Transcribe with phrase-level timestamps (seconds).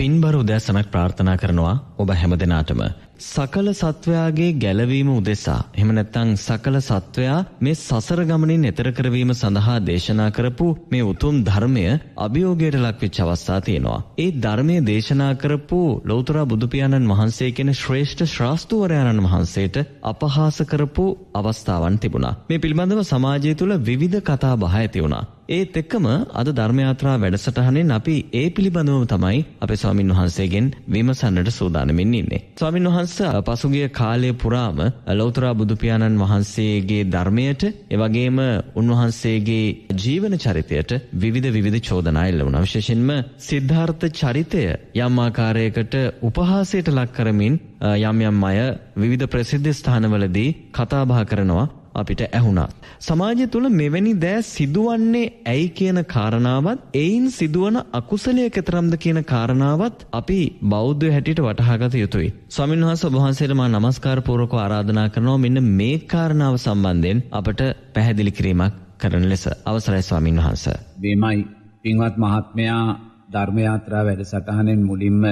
[0.00, 2.80] පින්බර උදෑසනක් ප්‍රාර්ථනා කරනවා ඔබ හැම දෙනාටම.
[3.20, 10.28] සකල සත්වයාගේ ගැලවීම උදෙසා එහෙම නැත්නම් සකල සත්වයා මේ සසර ගමනින් එතර කරවීම සඳහා දේශනා
[10.30, 11.84] කරපු මේ උතුම් ධර්මය
[12.18, 13.98] අභියෝගයට ලක්වෙච්ච අවස්ථා තියෙනවා.
[14.18, 21.98] ඒ ධර්මයේ දේශනා කරපු ලෞතර බුදු පියාණන් වහන්සේ කියන ශ්‍රේෂ්ඨ ශ්‍රාස්තුවරයන්න් වහන්සේට අපහාස කරපු අවස්ථාවන්
[21.98, 22.34] තිබුණා.
[22.48, 25.24] මේ පිළිබඳව සමාජය තුළ විවිධ කතා බහ ඇති වුණා.
[25.48, 32.42] ඒත් එක්කම අද ධර්මයාත්‍රා වැඩසටහනෙන් අපි ඒ පිළිබඳවම තමයි අපේ ස්වාමින් වහන්සේගෙන් විමසන්නට සූදානමින් ඉන්නේ.
[32.56, 33.09] ස්වාමින් වහන්සේ
[33.46, 34.78] පසුගිය කාලය පුරාම
[35.12, 38.38] ලෞතර බුදු පියාණන් වහන්සේගේ ධර්මයට එවැගේම
[38.74, 39.64] උන්වහන්සේගේ
[39.96, 42.62] ජීවන චරිතයට විවිධ විවිධ චෝදනා එල්ල වුණා.
[42.62, 43.10] විශේෂයෙන්ම
[43.40, 44.62] සිද්ධාර්ථ චරිතය
[44.98, 47.60] යම් ආකාරයකට උපහාසයට ලක් කරමින්
[48.02, 48.58] යම් යම් අය
[48.96, 52.68] විවිධ ප්‍රසිද්ධ ස්ථානවලදී කතා බහ කරනවා අපිට ඇහුණා.
[53.00, 60.40] සමාජය තුළ මෙවැනි දෑ සිදුවන්නේ ඇයි කියන කාරණාවත් එයින් සිදුවන අකුසලය කෙතරම්ද කියන කාරණාවත් අපි
[60.66, 62.28] බෞද්ධ හැටියට වටහාගත යුතුයි.
[62.48, 67.62] ස්වාමීන් වහන්සේ ඔබ වහන්සේට මා নমස්කාර පූර්වකව ආරාධනා කරනවා මෙන්න මේ කාරණාව සම්බන්ධයෙන් අපට
[67.94, 70.78] පැහැදිලි කිරීමක් කරන ලෙස අවසරයි ස්වාමීන් වහන්සේ.
[70.98, 71.46] මේමයි
[71.82, 72.84] පින්වත් මහත්මයා
[73.32, 75.22] ධර්මයාත්‍රා වැඩසටහනෙන් මුලින්ම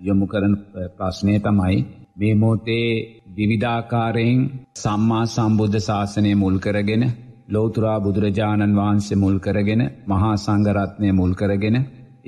[0.00, 0.54] යොමු කරන
[0.96, 1.76] ප්‍රශ්නය තමයි
[2.16, 2.86] මේ මොහොතේ
[3.36, 4.40] විවිධාකාරයෙන්
[4.76, 7.04] සම්මා සම්බුද්ධ ශාසනය මුල් කරගෙන
[7.48, 11.76] ලෝතුරා බුදුරජාණන් වහන්සේ මුල් කරගෙන මහා සංගරත්නය මුල් කරගෙන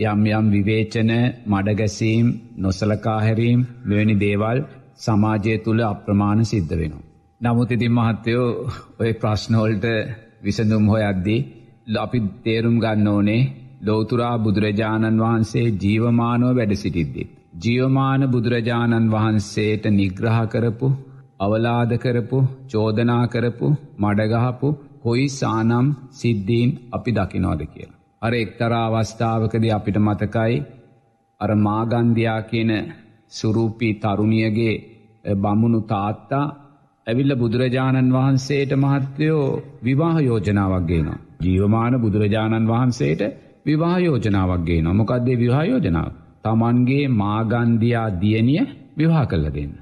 [0.05, 1.11] යම් යම් විවේචන
[1.47, 2.27] මඩගැසීම්
[2.59, 4.59] නොසලකාහැරීම් මෙවැනි දේවල්
[4.97, 7.07] සමාජය තුළ අප්‍රමාණ සිද්ධ වෙනවා.
[7.41, 8.49] නමුත් ඉතින් මහත්තයෝ
[9.01, 9.87] ඔය ප්‍රශ්නවලට
[10.43, 11.41] විසඳුම් හොයද්දී
[11.97, 13.43] අපි තේරුම් ගන්න ඕනේ
[13.83, 17.31] ලෝතුරා බුදුරජාණන් වහන්සේ ජීවමානව වැඩ සිටිද්දිත්.
[17.57, 20.89] ජියවමාන බුදුරජාණන් වහන්සේට නිග්‍රහ කරපු
[21.41, 23.69] අවලාද කරපු චෝදනා කරපු
[23.99, 24.69] මඩගහපු
[25.03, 28.01] කොයි සානම් සිද්ධීන් අපි දකිනෝද කියලා.
[28.23, 30.57] අර එක්තරා අවස්ථාවකද අපිට මතකයි
[31.41, 32.73] අර මාගන්දයා කියන
[33.31, 34.75] සුරූපී තරුණියගේ
[35.37, 36.45] බමුණු තාත්තා
[37.07, 39.47] ඇවිල්ල බුදුරජාණන් වහන්සේට මහත්තයෝ
[39.83, 41.23] විවාහ යෝජනාවක් ගේනවා.
[41.41, 43.23] ජීවමාන බුදුරජාණන් වහන්සේට
[43.67, 46.13] විවාහ යෝජනාවක් ගේනවා මොකක්දේ විවාහ යෝජනාව.
[46.47, 48.65] තමන්ගේ මාගන්දයා දියණිය
[48.97, 49.75] විවාහ කළ දෙන්න.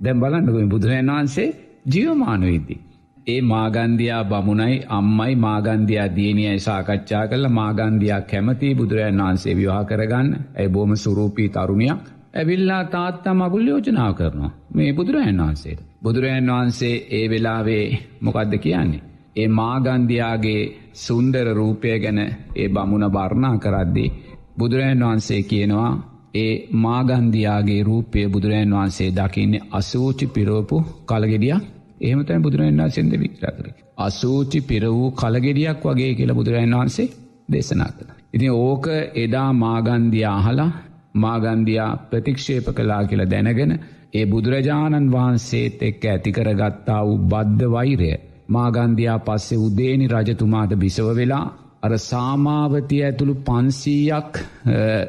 [0.00, 1.48] දැම් බලන්නකොම බුදුරජන් වහන්සේ
[1.86, 2.80] ජියවමානුවිද්දී.
[3.26, 10.70] ඒ මාගන්දයා බමුණයි අම්මයි මාගන්දයා දියණියයි සාකච්ඡා කළ මාගන්දයා කැමති බුදුරජන් වහන්සේ විවාහ කරගන්න ඇයි
[10.70, 15.80] බෝම සුරූපී තරුණයක් ඇවිල්ලා තාත්තා මගුල් යෝජනාව කරනවා මේ බුදුරජන් වහන්සේට.
[16.02, 17.84] බුදුරජන් වහන්සේ ඒ වෙලාවේ
[18.20, 19.02] මොකක්ද කියන්නේ.
[19.36, 20.62] ඒ මාගන්දයාගේ
[20.96, 24.12] සුන්දර රූපය ගැන ඒ බමුණ බර්ණා කරද්දී
[24.58, 25.90] බුදුරජන් වහන්සේ කියනවා
[26.34, 31.62] ඒ මාගන්දයාගේ රූපය බුදුරජන් වහන්සේ දකින්නේ අසූචි පිරෝපු කළගෙඩියක්
[32.00, 33.66] එහෙමතයි බුදුරජන් වහන්සේද වික්‍ර කර.
[33.98, 37.08] අසූචි පිර වූ කළගෙඩියක් වගේ කියලා බුදුරජන් වහන්සේ
[37.48, 38.10] දේශනා කළ.
[38.34, 38.86] ඉතින් ඕක
[39.16, 40.70] එදා මාගන්දිය අහලා
[41.16, 43.72] මාගන්දයා ප්‍රතික්ෂේප කලා කියලා දැනගෙන
[44.14, 48.12] ඒ බුදුරජාණන් වහන්සේත් එක්ක ඇතිකරගත්තා වූ බද්ධ වෛරය
[48.48, 51.46] මාගන්දයා පස්සේ උදේනි රජතුමාට බිසව වෙලා
[51.82, 54.38] අර සාමාවතිය ඇතුළු පන්සීයක්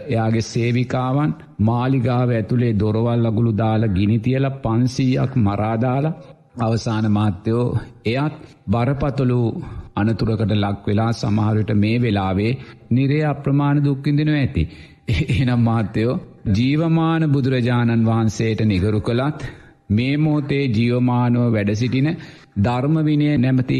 [0.07, 1.31] එයාගේ සේවිකාවන්
[1.61, 6.17] මාලිගාව ඇතුළේ දොරවල් අගුළු දාලා ගිනිතියල පන්සීයක් මරාදාලා
[6.59, 7.65] අවසාන මාත්‍යයෝ
[8.07, 8.35] එයත්
[8.67, 9.39] බරපතලු
[9.95, 12.53] අනතුරකට ලක් වෙලා සමහරට මේ වෙලාවේ
[12.91, 14.63] නිරේ අප්‍රමාණ දුක්කිින්දිනව ඇති.
[15.35, 16.19] එනම් මාත්‍යයෝ
[16.51, 19.39] ජීවමාන බුදුරජාණන් වහන්සේට නිගරු කළත්
[19.89, 22.09] මේ මෝතේ ජීවමානුව වැඩසිටින
[22.59, 23.79] ධර්මවිනය නැමති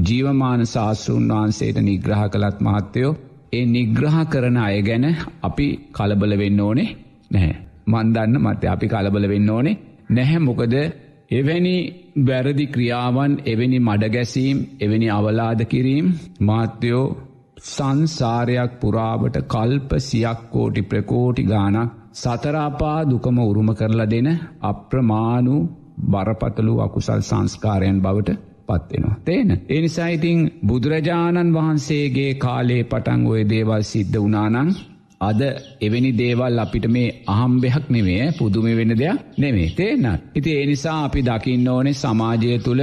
[0.00, 3.12] ජීවමාන ශාස්තෘන් වහන්සේට නිග්‍රහ කළත් මහත්තයෝ
[3.52, 5.06] ඒ නිග්‍රහ කරන අය ගැන
[5.42, 6.90] අපි කලබල වෙන්න ඕනේ
[7.30, 7.56] නැහැ.
[7.86, 9.80] මන්දන්න මත අපි කලබල වෙන්න ඕනේ
[10.10, 10.74] නැහැ මොකද
[11.30, 11.74] එවැනි
[12.20, 16.06] වැරදි ක්‍රියාවන් එවැනි මඩගැසීම් එවැනි අවලාද කිරීම්
[16.42, 17.06] මාත්‍යයෝ
[17.66, 24.30] සංසාරයක් පුරාවට කල්ප සියක් කෝටි ප්‍රකෝටි ගානක් සතරාපා දුකම උරුම කරලා දෙන
[24.62, 25.56] අප්‍රමාණු
[26.06, 29.16] බරපතලු අකුසල් සංස්කාරයන් බවට පත්වෙනවා.
[29.24, 29.50] තේන.
[29.68, 34.74] එනිසා ඉතිං බුදුරජාණන් වහන්සේගේ කාලේ පටන් ඔය දේවල් සිද්ධ වනානං
[35.20, 35.40] අද
[35.80, 40.20] එවැනි දේවල් අපිට මේ අහම්බෙහක් නෙවේ පුදුම වෙන දෙයක් නෙමේ තේනත්.
[40.34, 42.82] ඉති එනිසා අපි දකින්න ඕනේ සමාජය තුළ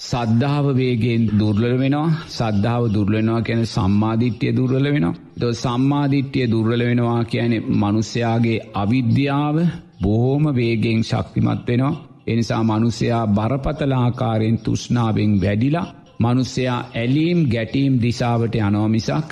[0.00, 5.14] සද්ධාව වේගෙන් දුර්ලල වෙනවා සද්ධාව දුර්ලනවා කියන සම්මාධිට්්‍යය දුර්ල වෙනවා.
[5.40, 9.56] ද සම්මාධිට්්‍යය දුර්ල වෙනවා කියන මනුස්්‍යයාගේ අවිද්‍යාව
[10.02, 11.94] බොහෝම වේගෙන් ශක්තිමත් වෙනවා.
[12.26, 15.86] එනිසා මනුස්සයා බරපතලාකාරයෙන් තුෂ්නාවෙන් වැඩිලා
[16.20, 19.30] මනුස්සයා ඇලීම් ගැටීම් දිසාවට යනෝමිසක්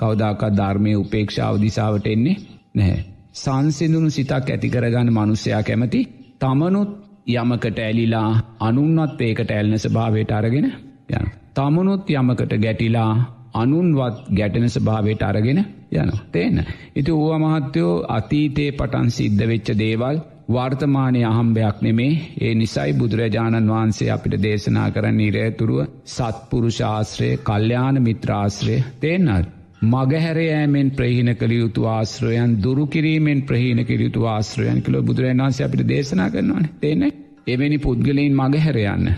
[0.00, 2.36] කවදාකත් ධර්මය උපේක්ෂාව දිසාවට එන්නේ
[2.74, 3.04] නැහැ.
[3.34, 6.00] සංසිඳුණු සිතක් ඇතිකරගන්න මනුස්සයා කැමති
[6.38, 6.90] තමනුත්
[7.34, 8.30] යමකට ඇලිලා
[8.60, 10.66] අනුන්වත් ඒකට ඇල්නස භාවයට අරගෙන
[11.10, 11.26] යන.
[11.54, 13.12] තමනුත් යමකට ගැටිලා
[13.54, 15.58] අනුන්වත් ගැටෙන ස්භාවයට අරගෙන
[15.92, 16.12] යන.
[16.28, 16.64] තේන.
[16.96, 24.08] ඉති ඕව මහත්තයෝ අතීතයේ පටන් සිද්ධ වෙච්ච දේවල් වර්තමානය අහම්භයක් නෙමේ ඒ නිසයි බුදුරජාණන් වහන්සේ
[24.10, 29.46] අපිට දේශනා කරන්න නිරේතුරුව සත්පුරුෂාශ්‍රය කල්්‍යාන මිත්‍රාශ්‍රය තේන්නත්.
[29.84, 36.68] මගහැරයෑමෙන් ප්‍රහීන කළ යුතු ආශ්‍රයන් දුරුකිරීමෙන් ප්‍රහීන කිරයුතු ආශ්‍රයන් කළ බුදුරන් වන්සේ අපිට දේශනා කරනවන
[36.78, 37.02] තේන
[37.46, 39.08] එවැනි පුද්ගලයින් මගහැරයන්න.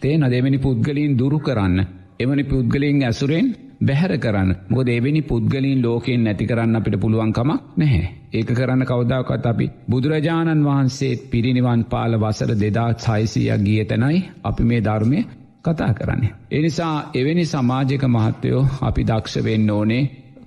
[0.00, 1.78] තේ නදෙවැනි පුද්ගලීන් දුරු කරන්න.
[2.20, 8.21] එවැනි පුද්ගලින් ඇසුරෙන් බැහැර කරන්න මොක දෙවෙනි පුද්ගලින් ලෝකෙන් නැති කරන්න අපිට පුළුවන්කමක් නැහැ.
[8.32, 14.80] ඒක කරන්න කවදාවකත් අපි බුදුරජාණන් වහන්සේත් පිරිනිවන් පාල වසර දෙදා සයිසියක් ගිය තැනයි අපි මේ
[14.80, 15.18] ධර්මය
[15.62, 16.32] කතා කරන්නේ.
[16.52, 20.02] එනිසා එවැනි සමාජක මහත්තයෝ අපි දක්ෂ වෙන්න ඕනේ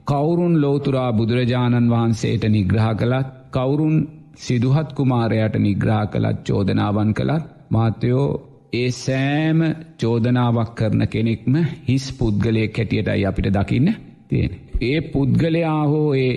[0.06, 3.96] කවුරුන් ලෝතුරා බුදුරජාණන් වහන්සේට නිග්‍රහ කළත් කවුරුන්
[4.38, 8.28] සිදුහත් කුමාරයට නිග්‍රහ කළත් චෝදනාවන් කළත් මාත්‍යයෝ
[8.74, 9.60] ඒ සෑම
[10.00, 11.56] චෝදනාවක් කරන කෙනෙක්ම
[11.88, 13.90] හිස් පුද්ගලය කැටියටයි අපිට දකින්න
[14.28, 14.52] තියෙන.
[14.82, 16.36] ඒ පුද්ගලයා හෝ ඒ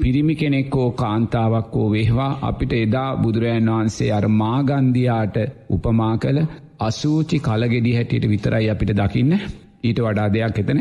[0.00, 5.36] පිරිමි කෙනෙක් හෝ කාන්තාවක් හෝ වේවා අපිට එදා බුදුරජන් වහන්සේ අර මාගන්දයාට
[5.70, 6.40] උපමා කළ
[6.80, 9.32] අසූචි කලගෙඩි හැටියට විතරයි අපිට දකින්න.
[9.80, 10.80] ඊට වඩා දෙයක් එතන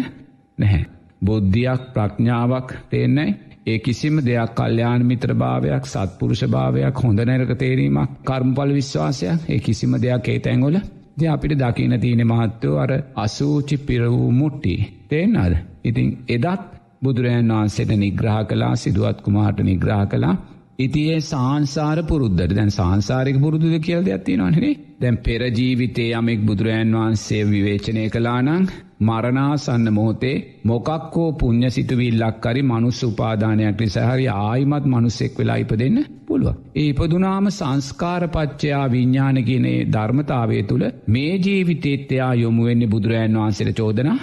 [0.57, 0.83] නැහැ.
[1.21, 3.27] බුද්ධියක් ප්‍රඥාවක් තේන්නයි
[3.65, 9.93] ඒ කිසිම දෙයක් කල්්‍යයාන මිත්‍ර භාවයක් සත්පුරුෂ භාවයක් හොඳ නැරක තේරීමක් කර්මපල විශ්වාසයක් ඒ කිසිම
[9.99, 10.79] දෙයක් ඒ තැන්ගොල
[11.17, 14.75] ද අපිට දකින තියෙන මහත්තෝ අර අසූචි පිරවූ මුට්ටි.
[15.07, 20.35] තේෙන්න්නද ඉතින් එදත් බුදුරජන් වහන්සේට නිග්‍රහ කලා සිදුවත් කුමාට නිග්‍රහ කලා
[20.79, 24.69] ඉතියේ සාංසාර පුරුද්ධට දැන් සංසාරික පුරුදුද කියල්ද ඇත්ති නොනේ
[24.99, 28.69] දැන් පෙරජීවිතේ යමෙක් බුදුරජන් වහන්සේ විවේචනය කලානං
[29.01, 36.55] මරණාසන්න මොහොතේ මොකක්කෝ පුං්ඥ සිතුවිල්ලක් කරි මනුස්ස උපාදානයක් නිසාහරි ආයිමත් මනුස්සෙක් වෙලා ඉප දෙන්න පුළුව.
[36.75, 44.19] ඒ ඉපදුනාම සංස්කාරපච්චයා විඤ්ඥාන කියනේ ධර්මතාවය තුළ මේ ජීවිතේත්‍යයා යොමුවෙන්නේ බුදුරජන් වහන්සේට චෝදනා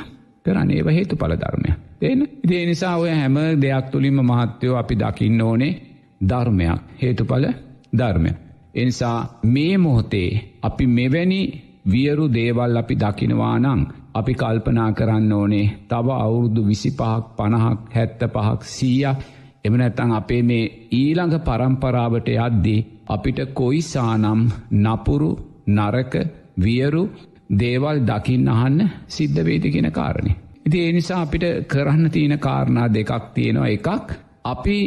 [0.47, 1.71] කරන්න ඒව හේතු පල ධර්මය.
[2.03, 5.73] එන ඉදේ නිසා ඔය හැම දෙයක් තුළින්ම මහත්තයෝ අපි දකින්න ඕනේ
[6.23, 7.47] ධර්මයක් හේතුඵල
[7.93, 8.33] ධර්මය.
[8.75, 10.31] එනිසා මේ මොහොතේ
[10.63, 11.41] අපි මෙවැනි
[11.87, 18.61] වියරු දේවල් අපි දකිනවානං අපි කල්පනා කරන්න ඕනේ තව අවුරුදු විසි පහක් පණහක් හැත්ත පහක්
[18.69, 19.19] සීයක්
[19.65, 24.43] එමනැත්තං අපේ මේ ඊළඟ පරම්පරාවට යද්දී අපිට කොයිසානම්
[24.79, 25.31] නපුරු
[25.69, 26.15] නරක
[26.59, 27.03] වියරු
[27.51, 30.33] දේවල් දකින්න අහන්න සිද්ධ වේදිගෙන කාරණය.
[30.67, 34.13] ඉති ඒ නිසා අපිට කරන්න තියෙන කාරණා දෙකක් තියෙනවා එකක්
[34.45, 34.79] අපි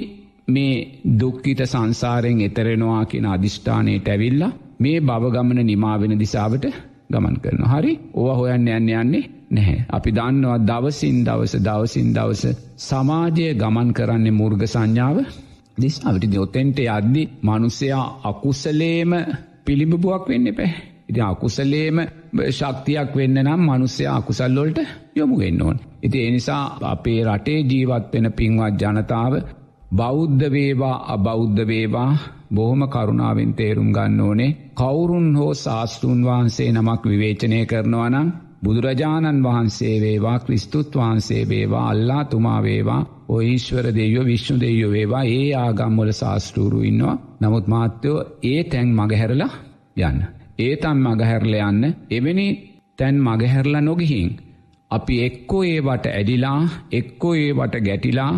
[0.47, 0.75] මේ
[1.19, 6.65] දුක්කිත සංසාරයෙන් එතරෙනවා කියෙන අධිෂ්ඨානයට ඇවිල්ලා මේ බවගමන නිමාවෙන දිසාවට
[7.11, 9.85] ගමන් කරන හරි ඕ හොයන්න යන්න යන්නේ නැහැ.
[9.89, 12.43] අපි දන්නවා දවසින් දවස දවසින් දවස
[12.79, 15.17] සමාජය ගමන් කරන්නේ මුර්ග සංඥාව
[15.77, 19.11] දිස්ාවට යොතෙන්ට යද්දි මනුස්සයා අකුසලේම
[19.65, 20.71] පිළිබබුවක් වෙන්න පැ.
[21.09, 21.97] ඉති අකුසලේම
[22.49, 24.79] ශක්තියක් වෙන්න නම් මනුස්සයා අකුසල්ලොල්ට
[25.15, 25.77] යොමු වෙන්න ඕන්.
[26.03, 29.33] ඉති එනිසා අපේ රටේ ජීවත් වෙන පින්වත් ජනතාව
[29.91, 32.11] බෞද්ධ වේවා අබෞද්ධ වේවා
[32.51, 38.29] බොහොම කරුණාවෙන් තේරුම් ගන්න ඕනේ කවුරුන් හෝ ශාස්තෘන් වහන්සේ නමක් විවේචනය කරනවනම්
[38.63, 45.47] බුදුරජාණන් වහන්සේ වේවා ක්‍රිස්තුත් වහන්සේ වේවා අල්ලා තුමා වේවා ඔයිශ්වර දෙයෝ විශ්ණු දෙයෝ වේවා ඒ
[45.55, 49.53] ආගම්වල ශාස්තෘරු ඉන්නවා නමුත් මාත්‍යයෝ ඒ තැන් මගහැරලා
[49.99, 50.38] යන්න.
[50.59, 52.47] ඒ තම් මගහැරල යන්න එවැනි
[52.99, 54.29] තැන් මගහැරලා නොගිහින්.
[54.91, 56.61] අපි එක්කෝ ඒවට ඇඩිලා
[56.91, 58.31] එක්කෝ ඒවට ගැටිලා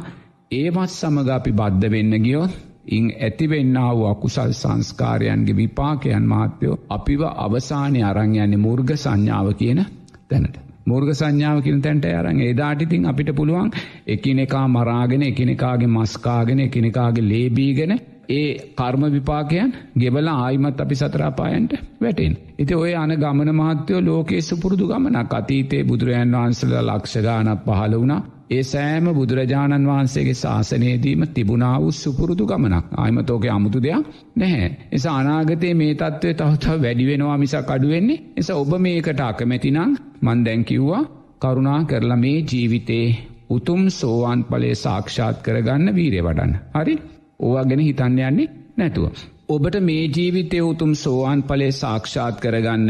[0.51, 2.53] ඒවත් සමග අපි බද්ධ වෙන්න ගියොත්
[2.87, 9.81] ඉං ඇතිවෙන්නා වූ අකුසල් සංස්කාරයන්ගේ විපාකයන් මාත්‍යයෝ අපිව අවසානය අරං යන්නේ මුර්ග සංඥාව කියන
[10.29, 10.55] තැනට.
[10.85, 13.71] මුර්ග සංඥාව කියන තැන්ට අරන් ඒදාටිතින් අපිට පුළුවන්
[14.07, 17.93] එකිනෙකා මරාගෙන එකිනෙකාගේ මස්කාගෙන එකිනෙකාගේ ලේබීගෙන
[18.31, 22.33] ඒ කර්ම විපාකයන් ගෙබල ආයිමත් අපි සතරාපායන්ට වැටෙන්.
[22.59, 28.63] ඉති ඔය අන ගමන මහත්‍යයෝ ලෝකයේ සුපුරුදු ගමනක් අතීතේ බුදුරජන් වහන්සල ලක්ෂගානක් පහළ වුණා ඒ
[28.63, 34.69] සෑම බුදුරජාණන් වහන්සේගේ ශාසනයේදීම තිබුණා වූ සුපුරුදු ගමනක් ආයමතෝක අමුතු දෙයක් නැහැ.
[34.91, 39.79] එස අනාගතයේ මේ තත්ත්වය තවතව වැඩිවෙනවා මිසක් අඩුවෙන්නේ එස ඔබ මේකට අකමැතිනං
[40.21, 41.03] මන් දැන්කිව්වා
[41.41, 43.07] කරුණා කරලා මේ ජීවිතේ
[43.49, 46.53] උතුම් සෝවාන් පලේ සාක්ෂාත් කරගන්න වීරය වඩන්න.
[46.75, 46.95] හරි
[47.41, 49.13] ඕවා ගැන හිතන්න යන්නේ නැතුව.
[49.49, 52.89] ඔබට මේ ජීවිතය උතුම් සෝවාන් පලේ සාක්ෂාත් කරගන්න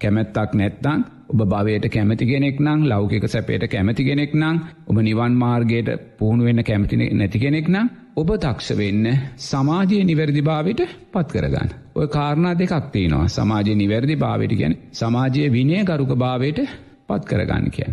[0.00, 5.88] කැමැත්තක් නැත්තං ඔබ භවයට කැමති කෙනෙක් නම් ලෞකික සැපේට කැමති කෙනෙක් නම් ඔබ නිවන් මාර්ගයට
[6.18, 9.06] පුහුණු වෙන්න කැමති නැති කෙනෙක් නම් ඔබ තක්ෂ වෙන්න
[9.42, 10.80] සමාජයේ නිවැරදි භාවට
[11.12, 11.70] පත් කරගන්න.
[11.94, 16.60] ඔය කාරණා දෙකක් තියෙනවා සමාජය නිවැරදි භාවට ගැන සමාජයේ විනය ගරුක භාවයට
[17.08, 17.92] පත් කරගන්න කියන.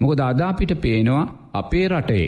[0.00, 2.26] මොකද අදාපිට පේනවා අපේ රටේ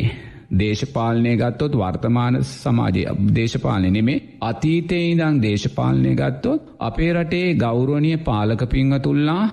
[0.53, 9.45] දේශපාලනය ගත්තොත් වර්තමාන සමාජය දේශපාලනය නෙමේ අතීතයේ ඉදං දේශපාලනය ගත්තොත් අපේ රටේ ගෞරුවනිය පාලක පින්වතුල්ලා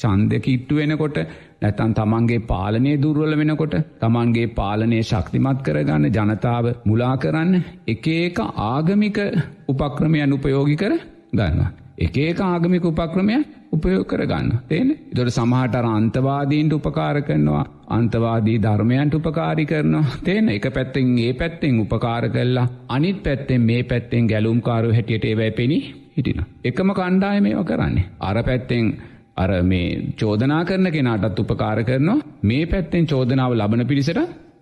[0.00, 1.18] චන්ද කිට්ටු වෙනකොට
[1.62, 7.54] නැතන් තමන්ගේ පාලනය දුර්වල වෙනකොට තමන්ගේ පාලනය ශක්තිමත් කරගන්න ජනතාව මුලා කරන්න
[7.88, 9.20] එක ඒක ආගමික
[9.68, 10.94] උපක්‍රමයන් උපයෝගි කර
[11.32, 11.70] ගන්නවා.
[11.98, 13.36] එක ඒක ආගමික උපක්‍රමය
[13.70, 14.48] උපයෝ කරගන්න.
[14.68, 20.04] තේන දොට සමහටර අන්තවාදීන්ට උපකාර කරනවා අන්තවාදී ධර්මයන්ට උපකාරි කරනවා.
[20.24, 25.78] තේන එක පැත්තෙන් ඒ පැත්තෙන් උපකාර කරලා අනිත් පැත්තෙන් මේ පැත්තෙන් ගැලුම්කාරු හැටියට ඒවැ පෙනි
[26.10, 26.44] හිටින.
[26.64, 28.08] එකම කණ්ඩාය මේව කරන්නේ.
[28.20, 28.94] අර පැත්තෙන්
[29.36, 32.18] අර මේ චෝදනා කරන කෙනාටත් උපකාර කරනවා.
[32.42, 34.20] මේ පැත්තෙන් චෝදනාව ලබන පිරිසට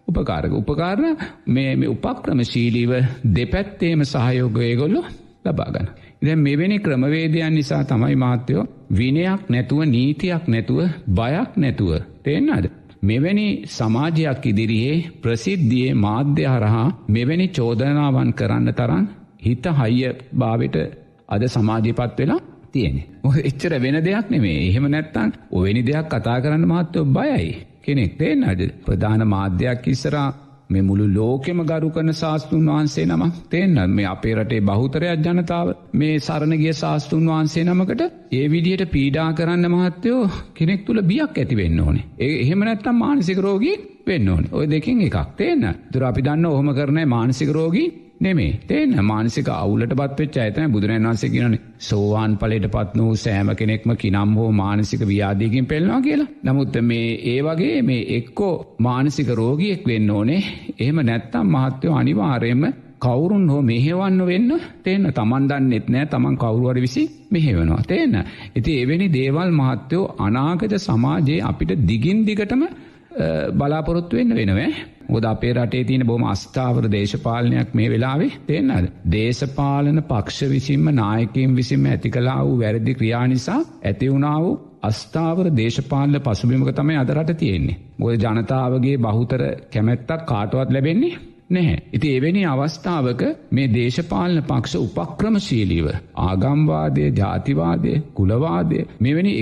[0.08, 1.16] උපකාරක උපකාරණ
[1.49, 2.92] මේ උපක්‍රම ශීලීව
[3.32, 5.02] දෙපැත්තේම සහයෝගයගොල්ලො
[5.44, 5.88] ලබාගන්න.
[6.22, 12.66] ඉද මෙවැනි ක්‍රමවේදයන් නිසා තමයි මාත්‍යයෝ විනයක් නැතුව නීතියක් නැතුව බයක් නැතුව තෙන්නද.
[13.02, 19.06] මෙවැනි සමාජයක් ඉදිරියේ ප්‍රසිද්ධියයේ මාධ්‍ය හරහා මෙවැනි චෝදනාවන් කරන්න තරන්
[19.38, 20.76] හිත හයිය භාවට
[21.28, 22.40] අද සමාජීපත් වෙලා
[22.72, 22.96] තියෙන.
[23.42, 27.50] එච්චර වෙන දෙයක් නෙමේ එහෙම නැත්තන් ඔවැනි දෙයක් කතා කරන්න මහත්තව බයයි
[27.82, 30.28] කෙනෙක් තේෙන් අද ප්‍රධාන මාධ්‍යයක් ඉස්සරා
[30.70, 33.78] මේ මුළු ලෝකෙම ගරු කන ශාස්තෘන් වහන්සේ නම තේන්න.
[33.90, 40.20] මේ අපේ රටේ බහුතරයක් ජනතාව මේ සරණගිය ශාස්තෘන් වහන්සේ නමකට ඒ විදියට පීඩා කරන්න මහත්තයෝ
[40.54, 42.06] කෙනෙක් තුළ බියක් ඇති වෙන්න ඕනේ.
[42.18, 44.52] ඒ එහෙම නැත්තම් මානසික රෝගී වෙන්න ඕනේ.
[44.52, 45.66] ඔය දෙකින් එකක් තේන්න.
[45.92, 47.88] තුර අපි දන්න ඔහොම කරනය මානසික රෝගී
[48.20, 53.92] නෙමේ තේන මානසික අවුලට පත්වෙච්ච ඇතන බුදුරන් වන්සේ කියනන සෝවාන් පලට පත් වූ සෑම කෙනෙක්ම
[53.96, 56.28] කිනම් හෝ මානසික ව්‍යාදීකින් පෙල්වා කියලා.
[56.44, 60.42] නමුත් මේ ඒ වගේ මේ එක්කෝ මානසික රෝගියෙක් වෙන්න ඕනේ.
[60.78, 62.64] එහෙම නැත්තම් මහත්‍යයෝ අනිවාරයෙන්ම
[63.00, 64.52] කවුරුන් හෝ මෙහෙවන්න වෙන්න
[64.84, 67.82] තේන්න තමන් දන්නෙත් නෑ තමන් කවුරුවර විසි මෙහෙවෙනවා.
[67.84, 68.14] තේන්න.
[68.50, 72.64] ඇති එවැනි දේවල් මහත්තයෝ අනාගත සමාජයේ අපිට දිගින් දිගටම
[73.52, 74.70] බලාපොරොත්තු වෙන්න වෙනවේ.
[75.10, 78.90] ගොද අපේ රටේ තියෙන බොම අස්ථාවර දේශපාලනයක් මේ වෙලාවේ තෙන්නද.
[79.10, 86.20] දේශපාලන පක්ෂ විසින්ම නායකම් විසින්ම ඇති කලා වූ වැරදි ක්‍රියා නිසා ඇතිවුණා වූ අස්ථාවර දේශපාලන
[86.20, 87.80] පසුබිමක තමයි අදරට තියෙන්නේ.
[87.98, 91.18] ගොද ජනතාවගේ බහුතර කැමැත්තක් කාටුවත් ලැබෙන්නේ
[91.50, 91.76] නැහැ.
[91.92, 95.88] ඉති එවැනි අවස්ථාවක මේ දේශපාලන පක්ෂ උපක්‍රමශීලීව
[96.23, 99.33] ආගම්වාදය ජාතිවාදය කුලවාදය මෙවැනි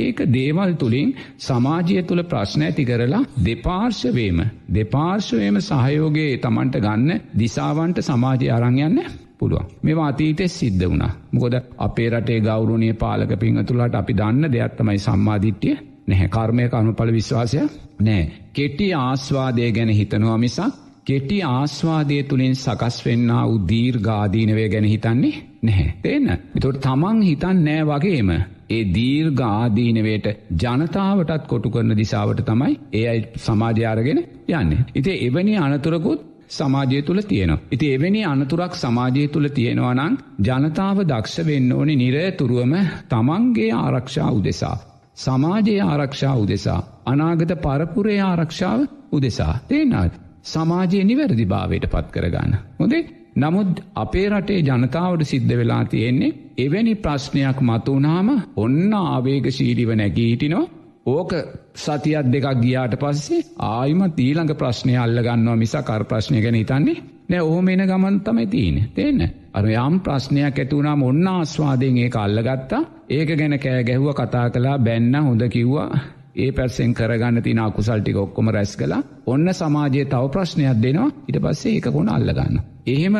[0.00, 4.38] එක දේවල් තුළින් සමාජය තුළ ප්‍රශ්න ඇති කරලා දෙපාර්ශවේම
[4.74, 9.00] දෙපාර්ශවයම සහයෝගේ තමන්ට ගන්න දිසාවන්ට සමාජය අරංයන්න
[9.38, 9.70] පුළුවන්.
[9.82, 11.04] මේ අතීතෙ සිද්ධ වුණ.
[11.32, 15.76] මොකොද අපේ රටේ ගෞරුණය පාලක පිංහතුළට අපි දන්න දෙයක් තමයි සම්මාධිට්්‍යය
[16.06, 16.28] නැහැ.
[16.28, 17.60] කර්මය කනුපල විශ්වාසය
[18.00, 25.34] නෑ කෙටි ආස්වාදය ගැන හිතනවා මිසක් කෙටි ආස්වාදය තුළින් සකස් වෙන්න උදීර් ගාදීනවය ගැන හිතන්නේ
[25.62, 25.92] නැහැ.
[26.02, 26.28] තිෙන්න.
[26.54, 28.30] එතොට තමන් හිතන් නෑ වගේම.
[28.70, 30.26] ඒ දීර් ගාදීනවයට
[30.56, 34.20] ජනතාවටත් කොටු කරන දිසාවට තමයි ඒ අයි සමාජයාරගෙන
[34.52, 34.76] යන්න.
[34.94, 37.58] ඉති එවැනි අනතුරකුත් සමාජය තුළ තියෙනවා.
[37.70, 42.74] ඉති එවැනි අනතුරක් සමාජය තුළ තියෙනවා නං ජනතාව දක්ෂ වෙන්න ඕනි නිරයතුරුවම
[43.08, 44.76] තමන්ගේ ආරක්ෂා උදෙසා.
[45.16, 46.80] සමාජයේ ආරක්ෂා උදෙසා.
[47.06, 48.80] අනාගත පරපුරේ ආරක්ෂාව
[49.12, 49.54] උදෙසා.
[49.68, 50.29] තේනාත්.
[50.44, 52.54] සමාජය නිවැරදි භාවයට පත් කරගන්න.
[52.78, 53.02] හොදේ
[53.36, 60.64] නමුත් අපේ රටේ ජනතාවට සිද්ධ වෙලා තියෙන්නේ එවැනි ප්‍රශ්නයක් මතුනාම ඔන්න ආවේගශීලිව නැගීටිනෝ
[61.08, 61.32] ඕක
[61.76, 66.96] සතියත් දෙකක් ගියාට පස්සේ ආයිම තීළඟ ප්‍රශ්නය අල්ලගන්නවා මිසා කර ප්‍රශ්නය ගැන හිතන්නේ
[67.28, 67.40] නෑ.
[67.42, 69.20] ඕහම එන ගමන් තමයි තියෙන තියන්න
[69.52, 72.82] අර යම් ප්‍රශ්නයක් ඇතුවුණාම ඔන්න ආස්වාදයෙන් ඒ අල්ලගත්තා.
[73.08, 75.90] ඒක ගැන කෑ ගැහුව කතා කලා බැන්න හොඳ කිව්වා.
[76.34, 81.10] ඒ පැස්සෙන් කරගන්න තින අකුසල්ටික ඔක්කොම රැස් කලා ඔන්න සමාජයේ තව ප්‍රශ්නයක් දෙනවා.
[81.28, 82.60] ඉට පස්සේ ඒක කොන අල්ලගන්න.
[82.86, 83.16] එහෙම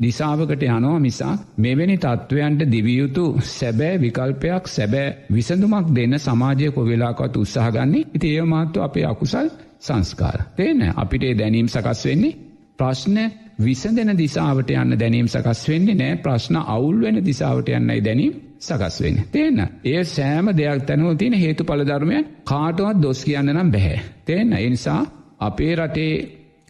[0.00, 8.34] දිසාාවකට යනවා මිසා මෙවැනි තත්ත්වයන්ට දිවියයුතු සැබෑ විකල්පයක් සැබෑ විසඳුමක් දෙන්න සමාජය කොවෙලාකත් උත්සාහගන්නේ ඉති
[8.34, 9.48] ඒ මාත්තු අපේ අකුසල්
[9.80, 10.38] සංස්කාර.
[10.56, 12.36] තේන අපිට දැනීම් සකස් වෙන්නේ?
[12.78, 13.18] ප්‍රශ්න
[13.58, 16.18] විසඳෙන දිසාාවට යන්න දැනීම් සකස් වෙන්නේ නෑ.
[16.18, 18.34] ප්‍රශ්න අවුල් වෙන දිසාාවට යන්නයි දැනීම්.
[18.60, 19.16] සකස් වෙන.
[19.28, 23.98] තියන්න ඒ සෑම දෙයක් තැනුව තියෙන හේතු පලධර්මය කාටුවත් දොස් කියන්න නම් බැහැ.
[24.24, 25.00] තියන්න එනිසා
[25.40, 26.12] අපේ රටේ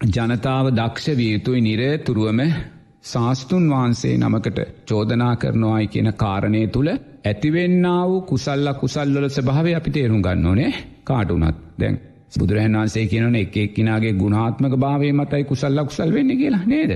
[0.07, 2.40] ජනතාව දක්ෂ වියයුතුයි නිරය තුරුවම
[3.05, 6.90] ශාස්තුන් වහන්සේ නමකට චෝදනා කරනවායි කියන කාරණය තුළ
[7.25, 10.73] ඇතිවෙන්න වූ කුසල්ල කුසල්ලොල ස්භාව අපි තේරුම් ගන්න ඕනේ
[11.05, 11.97] කාටුනත් දැන්.
[12.35, 16.93] බුදුරහන් වන්සේ කියනන එක එක්කිනාගේ ගුණාත්මක භාවය මතයි කුසල්ල කුසල් වෙන්න කියලා නේද.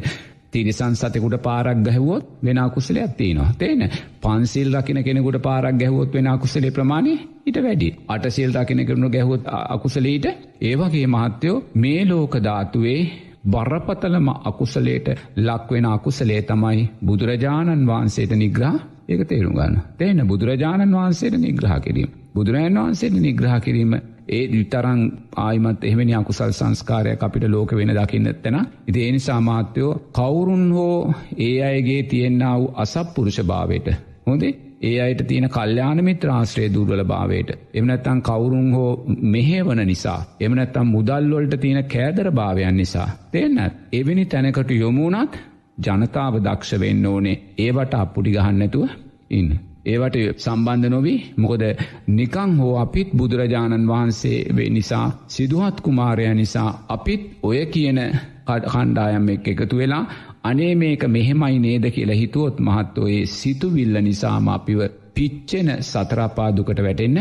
[0.53, 3.55] තිරිසන් සතකුට පාරක් ගැහවොත් වෙන කුසලයක් තියනවා.
[3.55, 3.83] තේන?
[4.21, 7.15] පන්සිල් රකින කෙනෙකුට පාරක් ගැහවොත් වෙන කුසලේ ප්‍රමාණය
[7.47, 7.89] ඉට වැඩි.
[8.09, 10.27] අටසිල් රකින කරනු ගැහොත් අකුසලීට
[10.61, 13.01] ඒවගේ මහත්තයෝ මේ ලෝක ධාතුවේ
[13.47, 18.79] බරපතලම අකුසලේට ලක්වෙන අකුසලේ තමයි බුදුරජාණන් වහන්සේට නිග්‍රහ.
[19.09, 19.77] ඒක තේරුම් ගන්න.
[19.97, 20.19] තේන?
[20.25, 22.11] බුදුරජාණන් වහන්සේට නිග්‍රහ කිරීම.
[22.35, 23.93] බුදුරජාන් වහන්සේට නිග්‍රහ කිරීම
[24.31, 25.03] ඒ විතරං
[25.39, 30.97] ආයිමත් එහෙමනි අකුසල් සංස්කාරයක් අපිට ලෝක වෙන දකින්න එත්තෙන ඉති එනි සාමාත්‍යයෝ කවුරුන් හෝ
[31.41, 33.89] ඒ අයගේ තියෙන්න්න වූ අසප්පුරුෂ භාවයට
[34.27, 37.51] හොදේ ඒ අයට තියෙන කල්්‍යාන මිත්‍ර ආශ්‍රය දුර්වල භාවයට.
[37.75, 38.93] එමනැත්තන් කවුරුන් හෝ
[39.29, 45.35] මෙහේවන නිසා එමනැත්තම් මුදල්වොල්ට තියෙන කෑදර භාවයන් නිසා දෙන්නත් එවැනි තැනකට යොමුණත්
[45.81, 47.37] ජනතාව දක්ෂ වෙන්න ඕනේ.
[47.59, 48.89] ඒවට අපපුඩි ගහන්නැතුව
[49.31, 49.51] ඉන්න.
[49.85, 51.19] ඒවට සම්බන්ධ නොවී.
[51.37, 51.63] මොකද
[52.09, 58.01] නිකං හෝ අපිත් බුදුරජාණන් වහන්සේ නිසා සිදුහත් කුමාරය නිසා අපිත් ඔය කියන
[58.47, 60.05] කණ්ඩායම් එක් එකතු වෙලා
[60.43, 61.85] අනේ මේක මෙහෙමයි නේද?
[61.89, 64.81] කියලා හිතුවොත් මහත්තෝයේ සිතුවිල්ල නිසාම අපිව
[65.15, 67.19] පිච්චෙන සතරාපාදුකට වැටෙන්න.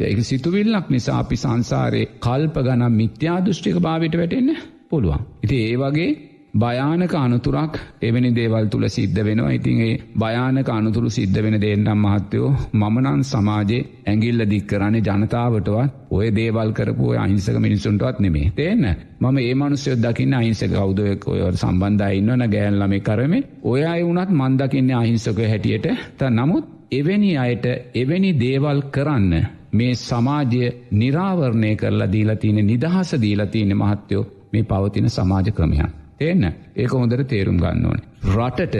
[0.00, 4.56] ඒක සිතුවිල්ලක් නිසා අපි සංසාරයේ කල්ප ගනම් මිත්‍යාදෘෂ්ටික භාවිට වැටෙන්න
[4.88, 5.20] පුළුවන්.
[5.42, 6.10] ඉති ඒ වගේ
[6.56, 9.50] භයානක අනුතුරක් එවැනි දේවල් තුළ සිද්ධ වෙනවා.
[9.50, 16.70] ඉතින් ඒ භයානක අනුතුරු සිද්ධ වෙන දේන්නම් මහත්තයෝ මමනන් සමාජයේ ඇගිල්ල දික්කරන්නේ ජනතාවටවත් ඔය දේවල්
[16.72, 18.84] කරපු අහිංසක මිනිසුන්ටවත් නෙමේ තේන්න?
[19.20, 23.44] මම ඒ මනුස්්‍යයොත් දකින්න අහිංසක කවුදයක් ඔය සම්බන්ධයින්නවන ගෑන්ලම කරමේ.
[23.64, 25.86] ඔය අය වුනත් මන්දකින්න අහිංසක හැටියට.
[26.18, 29.32] ත නමුත් එවැනි අයට එවැනි දේවල් කරන්න
[29.72, 36.05] මේ සමාජය නිරාවරණය කරලා දීලා තියෙන නිදහස දීලා තියෙන මහත්තයෝ මේ පවතින සමාජ ක්‍රමයන්.
[36.20, 36.44] එන්න
[36.74, 38.00] ඒක හොඳට තේරුම් ගන්න ඕන.
[38.26, 38.76] රටට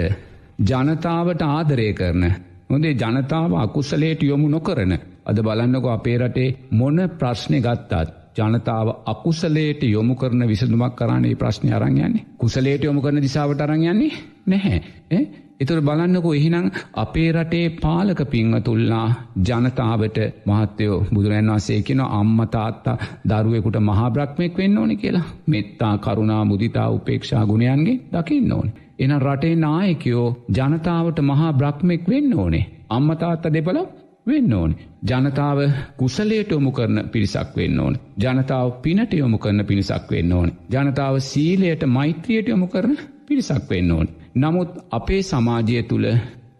[0.60, 2.24] ජනතාවට ආදරය කරන
[2.70, 4.92] හොඳේ ජනතාව අකුසලේට යොමු නොකරන
[5.24, 12.26] අද බලන්නකො අපේ රටේ මොන ප්‍රශ්නය ගත්තාත් ජනතාව අකුසලේට යොමු කරන විසඳුමක් කරන්නේ ප්‍රශ්නය අරංයන්නේ
[12.36, 14.12] කුසලේට යොමු කරන දිසාාවට අරංයන්නේ
[14.46, 14.80] නැහැ.
[15.60, 19.06] එතුර බලන්නකෝ එහිනම් අපේ රටේ පාලක පිංහතුල්ලා
[19.42, 22.96] ජනතාවට මහත්තයෝ බුදුරන් වසේ කෙන අම්මතාත්තා
[23.28, 28.68] දරුවෙකුට මහාබ්‍රක්්මෙක් වෙන්න ඕනි කියලා මෙත්තා කරුණා මුදිතා උපේක්ෂා ගුණයන්ගේ දකින්න ඕන.
[28.98, 32.64] එන රටේ නායකයෝ ජනතාවට මහා බ්‍රක්්මෙක් වෙන්න ඕනේ.
[32.90, 33.78] අම්මතාත්ත දෙපල
[34.26, 34.76] වෙන්න ඕන.
[35.04, 35.58] ජනතාව
[35.96, 37.98] කුසලයට යොමු කරන පිරිසක් වෙන්න ඕන.
[38.18, 40.48] ජනතාව පිනට යොමු කරන පිණිසක් වෙන්න ඕන.
[40.70, 42.96] ජනතාව සීලයට මෛත්‍රියයට යොමු කරන
[43.26, 44.08] පිරිසක් වෙන්න ඕන්.
[44.36, 46.06] නමුත් අපේ සමාජය තුළ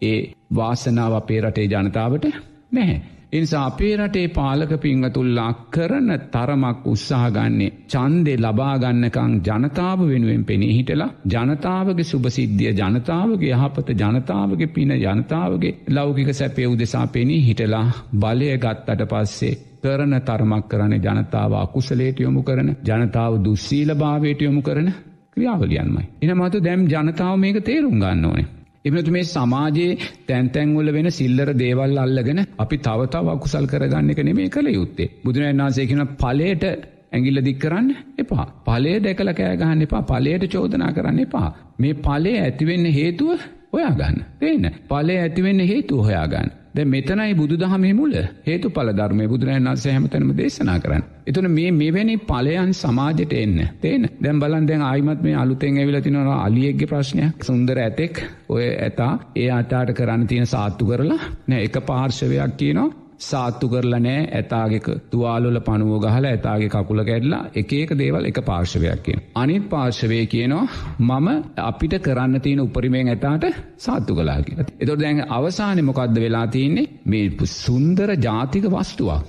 [0.03, 0.17] ඒ
[0.51, 2.25] වාසනාව අපේ රටේ ජනතාවට
[2.71, 2.97] නැහැ.
[3.29, 12.05] එනිසා අපේ රටේ පාලක පිංහතුල්ලා කරන තරමක් උත්සාහගන්නේ චන්දෙ ලබාගන්නකං ජනතාව වෙනුවෙන් පෙනී හිටලා ජනතාවගේ
[12.05, 17.85] සුභසිද්ධිය ජනතාවගේ යහපත ජනතාවගේ පින ජනතාවගේ ලෞකික සැපය උදෙසා පෙනී හිටලා
[18.15, 24.89] බලය ගත්තට පස්සේ කරන තරමක් කරන ජනතාව අකුසලේට යොමු කරන ජනතාව දුස්සීල භාවයට යොමු කරන
[25.37, 26.05] ක්‍රියාවලියන්මයි.
[26.23, 28.47] එන මතු දැම් ජනතාව මේක තේරුම් ගන්න ඕනේ.
[28.85, 29.97] එමනතු මේ සමාජයේ
[30.27, 35.11] තැන්තැන්වල වෙන සිල්ලර දේවල් අල්ලගෙන අපි තවතාව අකුසල් කරගන්න එක නෙමේ කළ යුත්තේ.
[35.23, 36.63] බුදුරන් වන්සේ කියන පලේට
[37.11, 38.45] ඇගිල්ල දික් කරන්න එපා.
[38.65, 41.49] පලේ දැකල කෑගහන්න එපා පලේට චෝදනා කරන්න එපා.
[41.79, 43.39] මේ පලේ ඇතිවෙන්න හේතුව
[43.73, 44.17] හොයාගන්න.
[44.39, 46.49] තේන පලේ ඇතිවෙන්න හේතු හොයාගන්න.
[46.77, 48.13] දැ මෙතනයි බුදු දහමේ මුල
[48.47, 51.03] හේතු පල ධර්මය බුදුරන් වන්සේ හැමතනම දේශනා කරන්න.
[51.27, 53.57] එතුන මේ මෙවැනි පලයන් සමාජයට එන්න.
[53.81, 54.09] තේන?
[54.21, 57.43] දැම් බලන් දැන් ආයිමත් මේ අලුතෙන් ඇවිල තිනවා අලියෙක්ගේ ප්‍රශ්නයක්.
[57.43, 63.06] සුන්දර ඇතෙක් ඔය ඇතා ඒ අතාට කරන්න තියෙන සාත්තු කරලා නෑ එක පාර්ශවයක් කියනවා.
[63.19, 69.01] සාත්තු කරලා නෑ ඇතාගෙක තුවාලොල පනුව ගහලා ඇතාගේ කකුල කැඩලා එක ඒක දේවල් එක පාර්ශවයක්
[69.03, 69.17] කිය.
[69.35, 70.65] අනිත් පාර්ශවය කියනවා
[70.99, 71.27] මම
[71.63, 73.45] අපිට කරන්න තියෙන උපරිමයෙන් ඇතාට
[73.79, 74.67] සාත්තු කලා කියලා.
[74.79, 79.21] එතොට දැන් අවසානය මොකක්ද වෙලා තියන්නේ මේ සුන්දර ජාතික වස්තුවක්.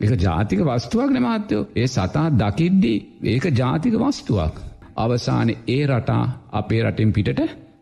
[0.00, 4.54] එක ජාතික වස්තුවක් නමාත්‍යයෝ ඒ සතා දකිද්දී ඒක ජාතික වස්තුවක්.
[4.96, 7.40] අවසාන ඒ රටා අපේ රටින් පිටට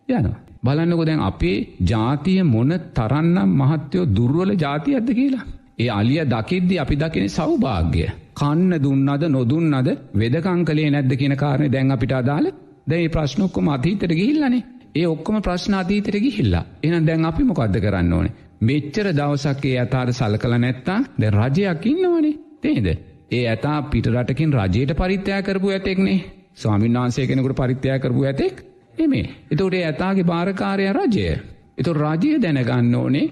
[0.09, 0.44] යනවා.
[0.65, 5.47] බලන්නකො දැන් අපේ ජාතිය මොන තරන්නම් මහත්තයෝ දුර්වල ජාති ඇද කියලා.
[5.79, 8.05] ඒ අලිය දකිද්දි අපි දකින සෞභාග්‍ය.
[8.35, 12.47] කන්න දුන්නද නොදුන්නද වෙදකං කලේ නැද්ද කියන කාරණය දැන් අපිට අදාළ.
[12.87, 14.65] දැයි ප්‍රශ්නොක්කොම අතීතයට ගිහිල්ලනේ.
[14.95, 16.65] ඒ ඔක්කොම ප්‍රශ්න අතීතයට ගිහිල්ලා.
[16.83, 18.35] එන දැන් අපි මොකක්ද කරන්න ඕනේ?
[18.61, 22.39] මෙච්චර දවසක්ගේ ඇතාට සල කළ නැත්තා ද රජයක් ඉන්නවනේ.
[22.63, 22.87] තේද?
[23.31, 26.21] ඒ ඇතා පිටරටකින් රජයට පරිත්‍යයා කරපු ඇතෙක්නේ.
[26.55, 28.57] ස්වාමින් වහන්සේ කෙනෙකුට පරිත්‍යයා කරපු ඇතෙක්.
[28.99, 31.29] එමේ එතෝට ඇතාගේ භාරකාරය රජය
[31.79, 33.27] එතු රජය දැනගන්න ඕනේ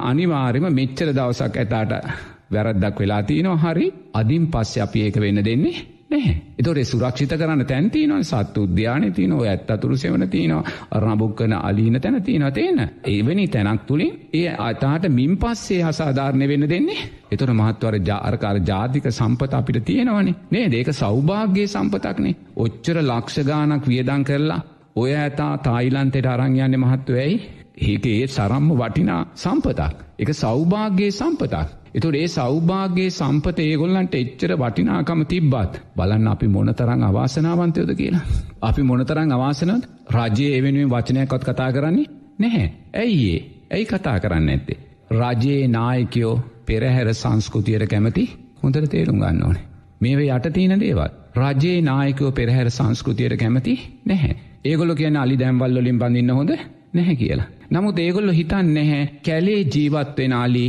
[0.00, 2.10] අනිවාර්යම මෙච්චර දවසක් ඇතාට
[2.50, 5.76] වැරද්දක් වෙලා තියනවා හරි අදින් පස්ස අපි ඒක වෙන්න දෙන්නේ
[6.10, 6.34] නැහැ.
[6.58, 12.22] එතොට සුරක්ෂිත කරන්න තැන්තිනව සත්තු උද්‍යානය තියන ඔය ඇත් අතුරු සෙවන තියනවා රබුක්කන අලීන තැන
[12.22, 12.80] තියෙන තියෙන.
[13.04, 17.04] ඒවැනි තැනක් තුළින් ඒ අතාට මින් පස්සේ අසාධාරණය වෙන්න දෙන්නේ.
[17.30, 22.34] එතොට මහත්වර ජාරකාර ජාතික සම්පත අපිට තියෙනවනි නේ ඒක සෞභාග්‍යයේ සම්පතක්නේ.
[22.56, 24.60] ඔච්චර ලක්ෂගානක් වියදං කරලා
[24.98, 27.34] ඔය ඇතා තායිලන්තෙට අරංයන්න මහත්වයයි
[27.82, 29.94] ඒක ඒ සරම්ම වටිනා සම්පතක්.
[30.18, 31.66] එක සෞභාග්‍යයේ සම්පතක්.
[31.94, 38.24] එතුට ඒ සෞභාග්‍යයේ සම්පත ඒගොල්ලන්ට එච්චර වටිනාකම තිබ්බත් බලන්න අපි මොනතරං අවාසනාවන්තයෝද කියලා.
[38.62, 42.66] අපි මොනතරං අවාසනත් රජයේ එවෙනුවෙන් වචනයකොත් කතා කරන්නේ නැහැ.
[42.94, 44.78] ඇයි ඒ ඇයි කතා කරන්න ඇත්තේ.
[45.14, 46.34] රජයේ නායකයෝ
[46.66, 48.24] පෙරහැර සංස්කෘතියට කැමති
[48.62, 49.64] හොඳට තේරුම් ගන්න ඕනේ.
[50.00, 51.08] මේව යට තියෙන දේවල්.
[51.36, 54.36] රජයේ නායකෝ පෙරහැර සංස්කෘතියට කැමති නැහැ.
[54.64, 56.52] ඒගොල කියන අලි දැම්වල්ලොලින් බඳන්න හොඳ
[56.94, 57.48] නැහැ කියලා.
[57.70, 60.64] නමුත් ඒගොල්ලො හිතන් නැහැ කැලේ ජීවත් වෙනාලි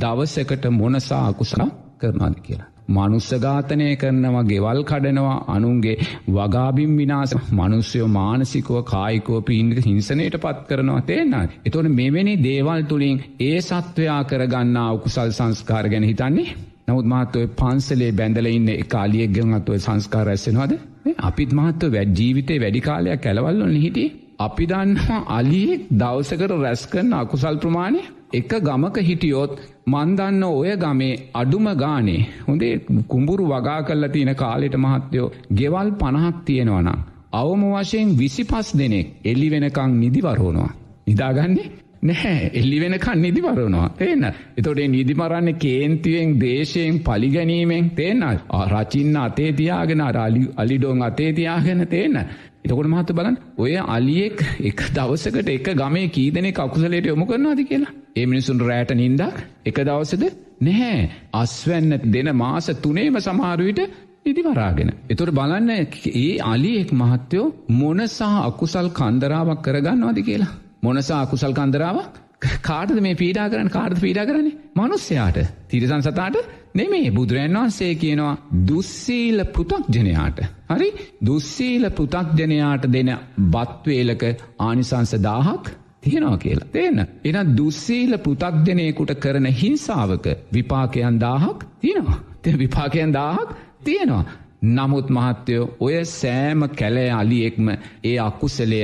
[0.00, 2.68] දවසකට මොනසා අකුසා කරනාද කියලා.
[2.88, 5.96] මනුස්සඝාතනය කරනවා ගෙවල් කඩනවා අනුන්ගේ
[6.28, 11.34] වගාබිම් විනාස මනුස්්‍යයෝ මානසිකව කායිකෝ පීන්ක හිංසනයට පත් කරනවා තේන්න.
[11.66, 16.48] එතොට මෙවැනි දේවල් තුළින් ඒ සත්වයා කරගන්න උකුසල් සංස්කාර ගැන හිතන්නේ.
[16.88, 20.72] නමුත් මහත්වය පන්සලේ බැඳල ඉන්න කාලියෙක් ගෙන්ත්ව සංස්කාර ඇස්සෙනවාද
[21.20, 27.56] අපිත් මහත්ව වැඩ ජීවිතය වැඩි කාලයක් කැලවල්ලොන්න හිටිය අපි දන්නවා අලියෙක් දවසකට රැස් කරන අකුසල්
[27.56, 29.52] ප්‍රමාණය එක ගමක හිටියොත්
[29.86, 32.74] මන්දන්න ඔය ගමේ අඩුම ගානේ හොඳේ
[33.08, 36.98] කුඹුරු වගා කල්ල තියෙන කාලෙට මහත්තයෝ ගෙවල් පණහක් තියෙනවනම්.
[37.32, 40.72] අවම වශයෙන් විසි පස් දෙනෙක් එල්ලි වෙනකං නිදිවරෝනවා.
[41.06, 41.70] නිදාගන්නේ
[42.02, 48.24] නැහැ එල්ලි වෙනකන් නිදිවරනවා තේන්න එතොටේ නිදිමරන්න කේන්තියෙන් දේශයෙන් පලිගැනීමෙන් තේන්න
[48.68, 52.18] රචින්න අතේ තියාගෙන අරලි අලිඩෝන් අතේ තියාගෙන තේන්න
[52.64, 57.92] එතකොට මහත බලන් ඔය අලියෙක් එක දවසකට එක ගමේ කීදනෙ කකුසලට යොමු කරනවාද කියලා.
[58.16, 60.24] ඒ මිනිසුන් රෑට නින්දක් එක දවසද
[60.60, 63.80] නැහැ අස්වැන්න දෙන මාස තුනේම සමහරුවිට
[64.24, 64.90] ඉදිවරාගෙන.
[65.08, 65.70] එතොට බලන්න
[66.16, 70.52] ඒ අලියෙක් මහත්තයෝ මොනසා අකුසල් කන්දරාවක් කරගන්නවාද කියලා.
[70.82, 72.14] මොනසා අකුසල් කන්දරාවක්
[72.62, 76.38] කාටද මේ පීඩා කරන්න කාර්ද පීඩා කරන්නේ මනුස්්‍යයාට තිරසන් සතාට
[76.74, 78.32] නෙමේ බුදුරන් වහන්සේ කියනවා
[78.68, 80.38] දුස්සීල පෘතක්ජනයාට.
[80.70, 80.88] හරි
[81.26, 83.12] දුස්සීල පෘතක්ජනයාට දෙන
[83.48, 84.24] බත්වේලක
[84.60, 86.68] ආනිසංස දාහක් තියෙනවා කියලා.
[86.68, 87.06] තේන.
[87.24, 92.18] එන දුස්සීල පෘතක්ජනයකුට කරන හිංසාවක විපාකයන් දාහක් තියෙනවා.
[92.42, 94.24] තෙ විපාකයන් දාහක් තියෙනවා.
[94.64, 97.68] නමුත් මහත්තයෝ ඔය සෑම කැලෑ අලියෙක්ම
[98.04, 98.82] ඒ අකුසලය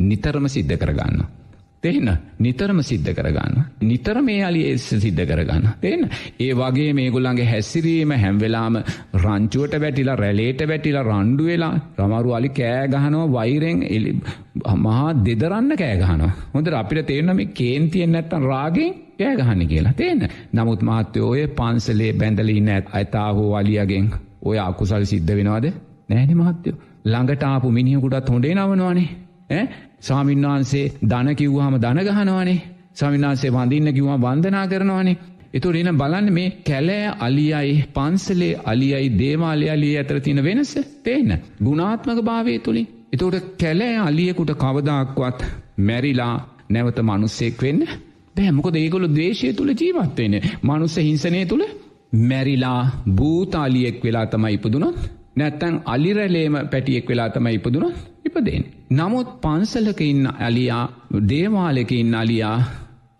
[0.00, 1.20] නිතරම සිද්ධ කරගන්න.
[1.82, 2.08] තේන
[2.38, 3.54] නිතරම සිද්ධ කරගන්න.
[3.82, 5.68] නිතර මේ අලි එස් සිද්ධ කරගන්න.
[5.80, 6.02] තේන
[6.38, 8.76] ඒ වගේ මේගොල්ලන්ගේ හැසිරීම හැම්වෙලාම
[9.16, 14.12] රංචුවට වැටිලා රැලේට වැටිලා රණ්ඩු වෙලා රමරු අලි කෑගහනෝ වෛරෙන් එලි
[14.78, 16.32] මහා දෙදරන්න කෑගහනවා.
[16.54, 20.28] හොඳ අපිට තේරනම කේන්තියෙන් නැත්තන් රාගෙන් කෑගහන්න කියලා තේන.
[20.52, 25.66] නමුත් මාත්‍යය ඔය පන්සලේ බැඳලී නැත් අයිතාහෝ අලියගෙන් ඔය අකුසල් සිද්ධ වෙනවාද
[26.08, 26.78] නෑන මහත්තයෝ.
[27.04, 29.08] ළඟටාපු මිනිියකුටත් හොඳේ නවනවානේ.
[30.02, 32.60] ස්වාමින්වහන්සේ දන කිව්වාම දනගහනවානේ
[32.94, 35.16] සමින්නාන්සේ වඳන්න කිවවා වන්දනා කරනවානේ.
[35.54, 41.30] එතු රෙන බලන්න මේ කැලෑ අලියයි පන්සලේ අලියයි දේවාලය අලිය ඇතර තින වෙනස තේන්න.
[41.60, 45.40] ගුණාත්මක භාවය තුළින් එතෝට කැලෑ අලියකුට කවදක්වත්
[45.80, 46.34] මැරිලා
[46.70, 47.82] නැවත මනුස්සෙක් වෙන්න
[48.36, 51.64] බෑමොක දේගොලු දේශය තුළ ජීවත්වෙන මනුස්ස හිංසනය තුළ
[52.24, 52.80] මැරිලා
[53.12, 54.98] භූතාලියෙක් වෙලා තමයි ඉපදුනොත්
[55.36, 57.96] නැත්තැන් අලිරැලේම පැටියෙක් වෙලා තමයි ඉපදුනොත්
[58.30, 58.64] ඉපදෙන්.
[58.92, 60.84] නමුත් පන්සලක ඉන්න අලියා
[61.28, 62.58] දේවාලෙක ඉන්න අලියා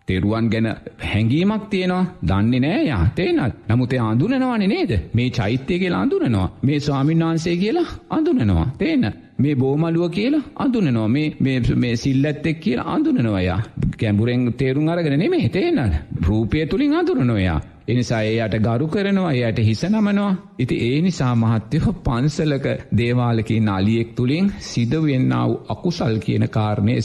[0.07, 0.67] තෙරුවන් ගැන
[1.03, 2.05] හැඟීමක් තියෙනවා.
[2.23, 4.91] දන්නේ නෑ යා තේනත් නමුතේ අඳුනනවානේ නේද?
[5.13, 6.47] මේ චෛත්‍යය කියලා අඳුනනවා.
[6.61, 8.67] මේ ස්වාමීන් වහන්සේ කියලා අඳුනනවා.
[8.77, 9.05] තේන
[9.41, 11.07] මේ බෝමලුව කියලා අඳුනනවා.
[11.07, 13.59] මේ මේ සිල්ලැත්තෙක් කියලා අඳුනනවයා
[13.97, 15.79] කැඹුරෙන් තේරුම් අරගෙන නෙමේ තේන
[16.27, 20.31] රූපය තුළින් අඳුරනොයා එනිසා ඒයට ගරු කරනවා එයට හිස නමනවා.
[20.59, 26.97] ඉති ඒ නිසා මහත්‍යයෝ පන්සලක දේවාලකින් අලියෙක් තුළින් සිදවෙන්නාව අකුසල් කියන කාරණය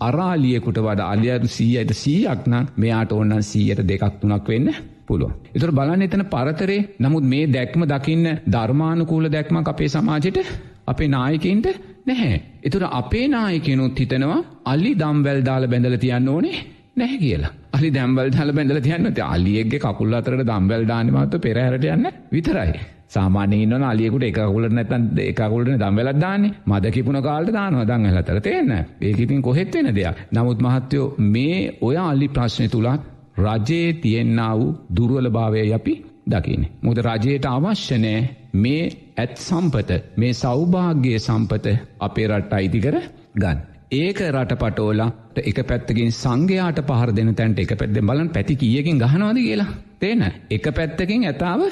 [0.00, 4.74] අරාලියකුට වඩ අලියරු සීයට සීයක්නම් මෙයාට ඔන්නන් සීයට දෙකක් තුනක් වෙන්න
[5.06, 5.32] පුළුව.
[5.54, 6.84] එතුර බලන්න එතන පරතරේ.
[7.00, 10.38] නමුත් මේ දැක්ම දකින්න ධර්මානුකූල දැක්මක් අපේ සමාජයට
[10.86, 11.66] අපේ නායකන්ට
[12.06, 12.40] නැහැ.
[12.62, 16.56] එතුර අපේ නායකනුත් හිතනවා අල්ලි දම්වැල් දාල බැඳල තියන්න ඕනේ
[16.96, 17.52] නැහැ කියලා.
[17.72, 22.80] අලි දැම්බල් හල බැඳල තියන්න අලියගේ කකුල් අතරට දම්බැල් දානමත්ව පෙරහරට යන්න විතරයි.
[23.08, 29.42] සාමානීන අලියකුට එකකුල නැතන් එකකුලට දම්වෙලත් දාන්නේ මද කිපුණ කාල්ට දානව දං හලතර තේන්න ඒකිතින්
[29.42, 30.16] කොහෙත් වෙන දෙයක්.
[30.32, 33.02] නමුත් මහත්තයෝ මේ ඔය අල්ලි ප්‍රශ්නය තුළත්
[33.38, 35.94] රජයේ තියෙන්න්න වූ දුරුවල භාවය අපි
[36.26, 36.62] දකින.
[36.82, 38.20] මුද රජයට අවශ්‍යනෑ
[38.54, 38.82] මේ
[39.16, 41.66] ඇත් සම්පත මේ සෞභාග්‍යය සම්පත
[42.00, 42.96] අපේ රට්ට අයිති කර
[43.36, 43.58] ගන්න.
[43.92, 49.70] ඒක රටපටෝලාට එක පැත්තකින් සංඝයාට පහර දෙන තැන්ට එක පැත්ද බලන් පැති කියකින් ගහනවාද කියලා.
[50.00, 51.62] තේන එක පැත්තකින් ඇතාව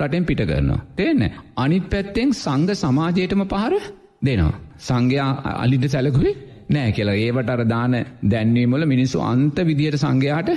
[0.00, 0.80] රටෙන් පිට කරනවා.
[0.96, 1.22] තේන
[1.56, 3.74] අනිත් පැත්තෙන් සංඝ සමාජයටම පහර
[4.22, 4.56] දෙනවා.
[4.78, 5.30] සංඝයා
[5.62, 6.32] අලිට සැලකුයි
[6.70, 7.16] නෑ කියලා.
[7.16, 10.50] ඒවට අර දාන දැන්වීමල මිනිස්සු අන්ත විදියට සංඝයාට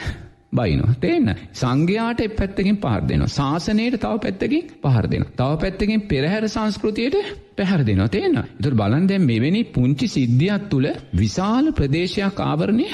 [0.51, 0.95] බයිනවා.
[0.97, 1.35] තේන්න.
[1.53, 3.29] සංඝයාට එ පැත්තකින් පහර දෙනවා.
[3.29, 7.17] ශාසනයට තව පැත්තකින් පහර දෙෙන තව පැත්තකින් පෙරහැර සංස්කෘතියට
[7.55, 8.09] පැහර දෙනවා.
[8.09, 8.43] තේන්න.
[8.61, 12.87] තුර බලන් දැම් මෙවැනි පුංචි සිද්ධියක් තුළ විශාල ප්‍රදේශයක් ආවරණය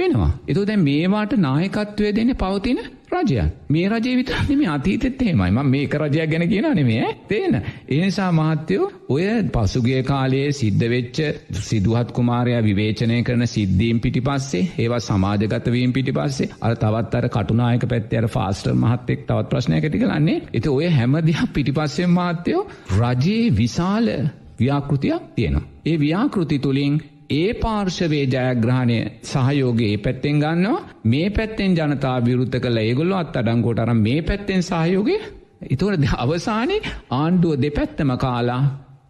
[0.00, 0.30] වෙනවා.
[0.48, 2.80] එතු දැ මේවාට නායකත්වය දෙන්න පවතින
[3.12, 5.50] රජයක් මේ රජය විතරනෙම අතීතෙත් එහෙමයි.
[5.50, 7.54] ම මේක රජයක් ගැන කියන නෙමේ තේන.
[7.88, 11.20] ඒනිසා මහත්තයෝ ඔය පසුගේ කාලයේ සිද්ධ වෙච්ච
[11.60, 17.88] සිදුහත් කුමාරයා විවේචනය කරන සිද්ධීම් පිටි පස්සේ ඒවා සමාජගතවීම් පිටි පස්සේ අර තවත් අර කටුනායක
[17.88, 22.62] පැත්තේ අර ෆාස්ටර් මහත්තෙක් තවත් ප්‍රශ්නයක් ඇති කරන්නේ එති ඔය හැම දිහා පිටිපස්සෙන් මහත්තයෝ
[22.98, 24.12] රජයේ විශාල
[24.58, 25.68] ව්‍යාකෘතියක් තියෙනවා.
[25.86, 26.94] ඒ ව්‍යාකෘති තුළින්
[27.30, 34.00] ඒ පාර්ශවේ ජයග්‍රහණය සහයෝගේ පැත්තෙන් ගන්නවා මේ පැත්තෙන් ජනතා විරුද්ධ කළ ඒගොල්ලො අත් අඩංගෝට අරම්
[34.00, 35.16] මේ පැත්තෙන් සහයෝගය
[35.68, 38.62] එතුවට අවසානයේ ආණ්ඩුව දෙපැත්තම කාලා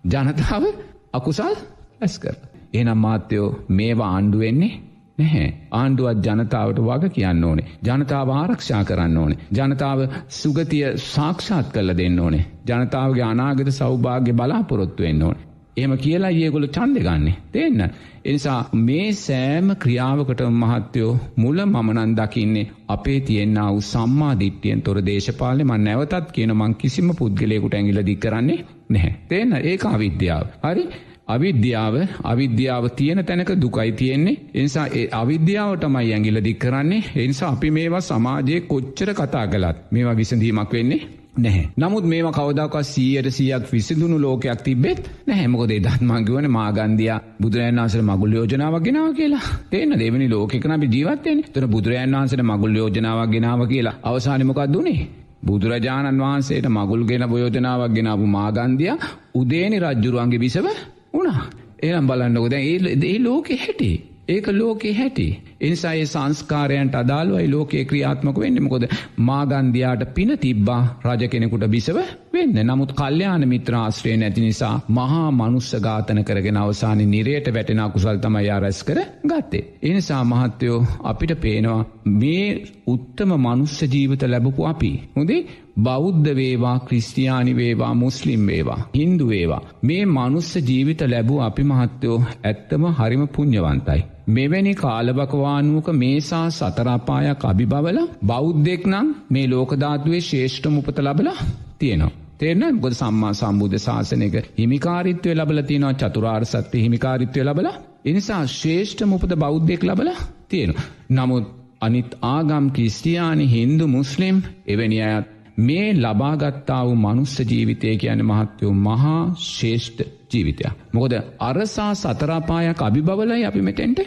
[0.07, 0.65] ජනතාව
[1.13, 1.57] අකුසල්
[2.01, 2.37] ඇස් කර.
[2.75, 4.73] එනම් මාත්‍යයෝ මේවා ආණ්ඩුවෙන්නේ
[5.19, 5.49] නැහැ.
[5.73, 7.69] ආණ්ඩුවත් ජනතාවට වග කියන්න ඕනේ.
[7.85, 9.39] ජනතාව ආරක්ෂා කරන්න ඕනේ.
[9.53, 10.01] ජනතාව
[10.35, 12.49] සුගතිය සාක්ෂාත් කල්ල දෙන්න ඕනේ.
[12.67, 15.50] ජනතාවගේ අනාගත සෞභාග්‍ය බලාපොරොත්තු වෙන්න ඕනේ.
[15.81, 17.37] එහම කියලා ඒගොල චන්ද ගන්නේ.
[17.55, 17.83] දෙන්න.
[18.25, 25.87] එනිසා මේ සෑම ක්‍රියාවකට මහත්තයෝ මුල මමනන් දකින්නේ අපේ තියෙන්න්න වූ සම්මාධිට්්‍යයෙන් තොර දේශපාලය මන්
[25.87, 29.14] නැවතත් කියන මං කිසිම පුද්ගලයකුට ඇඟිල දි කරන්නේ නැහැ.
[29.29, 30.47] තේන්න ඒ අවිද්‍යාව.
[30.64, 30.85] හරි
[31.29, 38.03] අවිද්‍යාව අවිද්‍යාව තියෙන තැනක දුකයි තියෙන්නේ එනිසා ඒ අවිද්‍යාවටමයි ඇඟිල දික් කරන්නේ එනිසා අපි මේවා
[38.03, 41.01] සමාජයේ කොච්චර කතා කළත් මේවා විසඳීමක් වෙන්නේ
[41.40, 41.64] නැහැ.
[41.76, 48.83] නමුත් මේම කවදක් සීයට සියක් විසිදුණු ලෝකයක් තිබෙත් නැහැමකොද දත්මංගවන මාගන්දයා බුදුරන් වන්සර මගුල් යෝජනාවක්
[48.83, 49.46] ගෙනාව කියලා.
[49.70, 55.00] තේන දෙවනි ලෝකෙකන අපි ජීවත්තයෙන් තන බුදුරන් වන්සට මගුල් යෝජනාවක් ගෙනාව කියලා අවසානමකක් දුනේ.
[55.42, 58.98] බුදුරජාණන් වහන්සේට මගුල් ගෙන යෝජනාවක් ගෙනාපු මාගන්දයා
[59.35, 60.66] උදේනි රජ්ජුරුවන්ගේ බිසව
[61.14, 61.42] උනා
[61.83, 63.96] එනම් බලන්නකොද ඒ ලෝකෙ හැටේ.
[64.31, 65.27] ඒක ලෝකෙ හැටි.
[65.61, 68.85] එනිසා ඒ සංස්කාරයන්ට අදාළුවයි ලෝකයේ ක්‍රියාත්මක වෙන්න මොකොද
[69.21, 71.99] මාගන්දයාට පින තිබ්බා රජ කෙනෙකුට බිසව
[72.33, 78.45] වෙන්න නමුත් කල්්‍යයාන මිත්‍රාශ්‍රය නැති නිසා මහා මනුස්ස ඝාතන කරගෙන අවසානි නිරයට වැටෙන කුසල් තමයි
[78.47, 79.64] යාරැස් කර ගත්තේ.
[79.83, 81.81] එනිසා මහත්තයෝ අපිට පේනවා
[82.14, 82.47] මේ
[82.88, 84.93] උත්තම මනුස්ස ජීවිත ලැබපු අපි.
[85.16, 85.40] හොදේ
[85.79, 92.85] බෞද්ධ වේවා ක්‍රිස්තියානි වේවා මුස්ලිම් වේවා හින්දු වේවා මේ මනුස්ස ජීවිත ලැබූ අපි මහත්තයෝ ඇත්තම
[92.99, 94.01] හරිම පුං්ඥවන්තයි.
[94.29, 101.39] මෙවැනි කාලබකවානුවක මේසා සතරාපායක් අභිබවල බෞද්ධෙක් නම් මේ ලෝකධාතුවේ ශේෂ්ඨ මුපත ලබලා
[101.79, 102.17] තියෙනවා.
[102.39, 107.69] තේරන ගොද සම්මා සම්බුද්ධ ශාසනයක හිමිකාරිත්වය ලබල තියෙනවා චතුරාර් සත්‍ය හිමිකාරිත්වය ලබල
[108.05, 110.11] එනිසා ශේෂ්ඨ මුපද බෞද්ධෙක් ලබල
[110.49, 110.73] තියෙන.
[111.11, 111.47] නමුත්
[111.81, 115.29] අනිත් ආගම් ක්‍රිස්ටියානි හින්දු මුස්ලිම් එවැනි අයත්
[115.61, 120.01] මේ ලබාගත්තා වූ මනුස්ස ජීවිතය කියන මහත්වයෝ මහා ශේෂ්ඨ
[120.33, 120.73] ජීවිතයක්.
[120.92, 124.01] මොකද අරසා සතරාපායක් අභිබවලයි අපි මෙතෙන්ට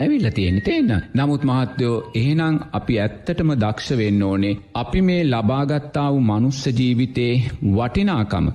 [0.00, 0.92] ඇවිල්ල තියෙන තියෙන්න.
[1.14, 4.54] නමුත් මහත්තයෝ එහෙනම් අපි ඇත්තටම දක්ෂ වෙන්න ඕනේ.
[4.74, 7.32] අපි මේ ලබාගත්තා වූ මනුස්ස ජීවිතේ
[7.76, 8.46] වටිනාකම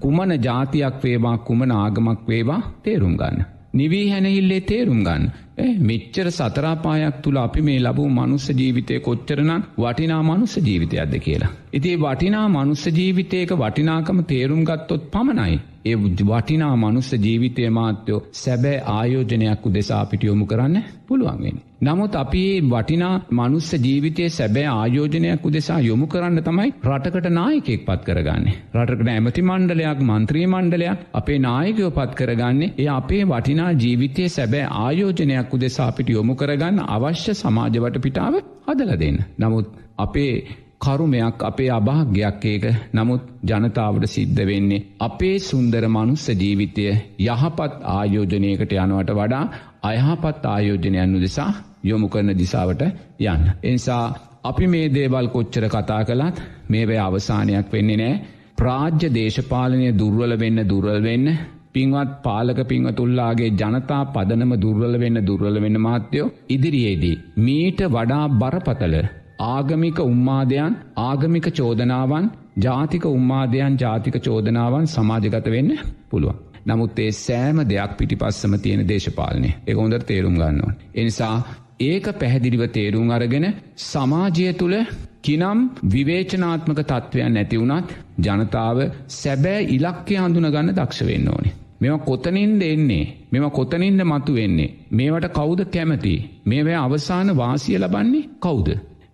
[0.00, 3.48] කුමන ජාතියක් වේවා කුමන ආගමක් වේවා තේරුම් ගන්න.
[3.74, 5.24] නිවී හැනහිල්ලේ තේරුම් ගන්න.
[5.58, 11.52] මෙච්චර සතරාපායක් තුළ අපි මේ ලබූ මනුස්ස ජීවිතය කොච්චරනම් වටිනා මනුස්ස ජීවිතයක්ද කියලා.
[11.72, 15.60] ඉතිේ වටිනා මනුස්ස ජීවිතයක වටිනාකම තේරුම් ගත්තොත් පමණයි.
[15.84, 20.76] ඒ වටිනා මනුස්ස ජීවිතය මාත්‍යයෝ සැබෑ ආයෝජනයක් උදෙසා පිට යොමු කරන්න
[21.08, 21.56] පුළුවන්ගෙන්.
[21.80, 28.56] නමුත් අපි වටිනා මනුස්ස ජීවිතය සැබෑ ආයෝජනයක් උදෙසා යොමු කරන්න තමයි රටකට නායකෙක් පත් කරගන්නේ.
[28.76, 35.54] රටකට ඇමති මණ්ඩලයක් මන්ත්‍රී මණ්ඩලයක් අපේ නායකයෝ පත් කරගන්නේ ඒ අපේ වටිනා ජීවිතය සැබෑ ආයෝජනයක්
[35.54, 38.34] උදෙසා අපිට යොමු කරගන්න අවශ්‍ය සමාජවට පිටාව
[38.66, 39.18] හදල දෙන්න.
[39.38, 39.66] නමුත්
[39.98, 40.34] අපේ
[40.82, 44.84] කරුමයක් අපේ අභාග්‍යයක් ඒක නමුත් ජනතාවට සිද්ධ වෙන්නේ.
[45.00, 46.84] අපේ සුන්දර මනුස්ස ජීවිතය
[47.24, 49.44] යහපත් ආයෝජනයකට යනුවට වඩා
[49.82, 51.50] අයහපත් ආයෝජනයන්නු දෙසා
[51.84, 52.82] යොමු කරන දිසාවට
[53.24, 53.48] යන්න.
[53.62, 54.04] එනිසා
[54.44, 56.36] අපි මේ දේවල් කොච්චර කතා කළත්
[56.68, 58.20] මේවැ අවසානයක් වෙන්නේ නෑ
[58.58, 61.26] ප්‍රාජ්‍ය දේශපාලනය දුර්වල වෙන්න දුර්වල් වෙන්න
[61.72, 67.16] පින්වත් පාලක පින්වතුල්ලාගේ ජනතා පදනම දුර්වල වෙන්න දුර්වල වෙන්න මාත්‍යයෝ ඉදිරියේදී.
[67.38, 68.96] මීට වඩා බරපතල
[69.42, 72.26] ආගමික උම්මාදයන් ආගමික චෝදනාවන්
[72.58, 75.70] ජාතික උම්මාදයන් ජාතික චෝදනාවන් සමාජගත වෙන්න
[76.10, 76.36] පුළුවන්.
[76.66, 80.74] නමුත් ඒ සෑම දෙයක් පිටිපස්සම තියෙන දේශපාලනය එක හොඳට තේරුම් ගන්නවා.
[80.94, 81.36] එනිසා
[81.80, 83.46] ඒක පැහැදිලිව තේරුම් අරගෙන
[83.84, 84.76] සමාජය තුළ
[85.20, 88.78] කිනම් විවේචනාත්මක තත්ත්වයන් නැතිවුණත් ජනතාව
[89.14, 91.56] සැබෑ ඉලක්කය හඳුන ගන්න දක්ෂ වෙන්න ඕනේ.
[91.80, 98.68] මෙම කොතනින්ද එන්නේ මෙම කොතනින්ද මතු වෙන්නේ මේවට කෞුද කැමති මේවැ අවසාන වාසිය ලබන්නේ කෞුද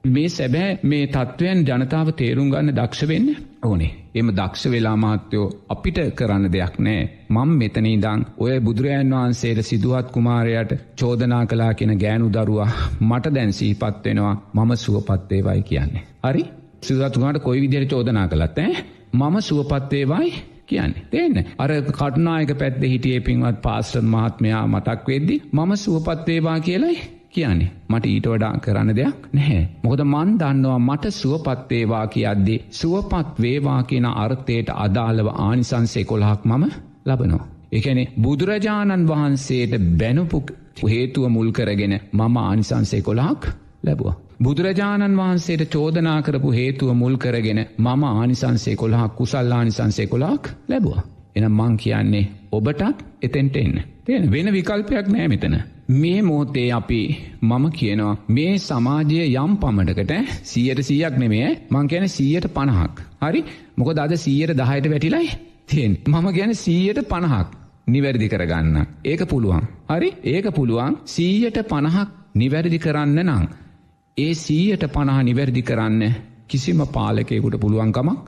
[0.04, 3.28] මේ සැබෑ මේ තත්ත්වයන් ජනතාව තේරුම් ගන්න දක්ෂ වෙන්න
[3.64, 3.90] ඕනේ.
[4.14, 7.08] එම දක්ෂ වෙලා මාත්‍යයෝ අපිට කරන්න දෙයක් නෑ.
[7.30, 14.34] මං මෙතනීදං ඔය බුදුරජන් වහන්සේට සිදුවත් කුමාරයට චෝදනා කලා කියෙන ගෑනු දරුවා මට දැන්සී පත්වෙනවා
[14.54, 16.06] මම සුවපත්තේවයි කියන්නේ.
[16.24, 16.44] හරි
[16.82, 20.32] සිදුවත්තුමාට කොයි විදියට චෝදනා කළත් ඈ මම සුවපත්තේවයි
[20.66, 26.98] කියන්නේ තියන්න අර කටනායක පැත්ද හිටියේ පින්වත් පාස්ටන් මහත්මයා මතක් වෙද්දි මම සුවපත්තේවා කියලයි
[27.32, 29.62] කියන්නේ මට ඊට වඩා කරන්න දෙයක් නැහැ.
[29.82, 36.64] මොකද මන් දන්නවා මට සුවපත්වේවා කියද්දි සුවපත් වේවා කියන අර්ථයට අදාළව ආනිසන්සේ කොළහක් මම
[37.06, 37.44] ලබනවා.
[37.72, 40.42] එකනෙ බුදුරජාණන් වහන්සේට බැනුපු
[40.86, 44.16] හේතුව මුල් කරගෙන මම ආනිසන්සේ කොළහක් ලැබවා.
[44.42, 51.02] බුදුරජාණන් වහන්සේට චෝදනා කරපු හේතුව මුල් කරගෙන මම ආනිසන්සේ කොළහක් කුසල්ලානිසන්සේ කොලාක් ලැබවා.
[51.36, 53.82] එන මං කියන්නේ ඔබටත් එතෙන්ට එන්න.
[54.04, 55.56] තියෙන වෙන විකල්පයක් නෑ මෙතන.
[55.88, 57.00] මේ මෝතේ අපි
[57.42, 60.12] මම කියනවා මේ සමාජය යම් පමටකට
[60.44, 62.96] සීයට සීයක් නෙමේ මං කියන සීයට පණහක්.
[63.22, 63.40] හරි
[63.76, 65.30] මොකද අද සීයට දහයට වැටිලයි
[65.66, 67.48] තියෙන් මම ගැන සීයට පණහක්
[67.86, 68.76] නිවැරදි කරගන්න.
[69.04, 69.64] ඒක පුළුවන්.
[69.88, 73.48] හරි ඒක පුළුවන් සීයට පණහක් නිවැරදි කරන්න නං.
[74.16, 76.02] ඒ සීයට පණහ නිවැරදි කරන්න
[76.48, 78.18] කිසිම පාලකයකුට පුළුවන්කමක්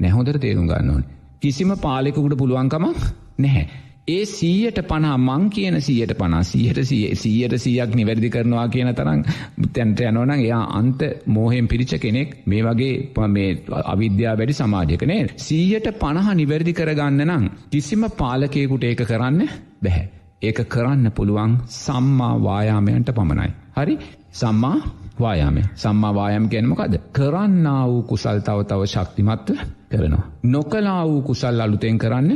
[0.00, 1.04] නැහොදර තේරුම් ගන්න ඕන.
[1.42, 3.00] කිසිම පාලෙකුට පුළුවන්කමක්
[3.38, 3.68] නැහැ.
[4.08, 6.78] ඒ සීයට පනා මං කියන සියයට පනා සියයට
[7.14, 9.20] සීයට සීයක් නිවැරදි කරනවා කියන තරම්
[9.72, 13.50] තැන්ට යනවනම් එයා අන්ත මෝහෙන් පිරිච්ච කෙනෙක් මේ වගේ මේ
[13.84, 19.38] අවිද්‍යා වැඩි සමාජයකනේ සීයට පණහ නිවැරදි කරගන්න නම් කිසිම පාලකයකුට ඒක කරන්න
[19.80, 20.08] බැහැ.
[20.42, 23.52] ඒක කරන්න පුළුවන් සම්මා වායාමයන්ට පමණයි.
[23.76, 23.94] හරි
[24.32, 24.78] සම්මා
[25.18, 30.24] වායාමය සම්මා වායම් ගැනමකද කරන්න වූ කුසල් තව තව ශක්තිමත්ව කරනවා.
[30.44, 32.30] නොකලා වූ කුසල් අලුතෙන් කරන්න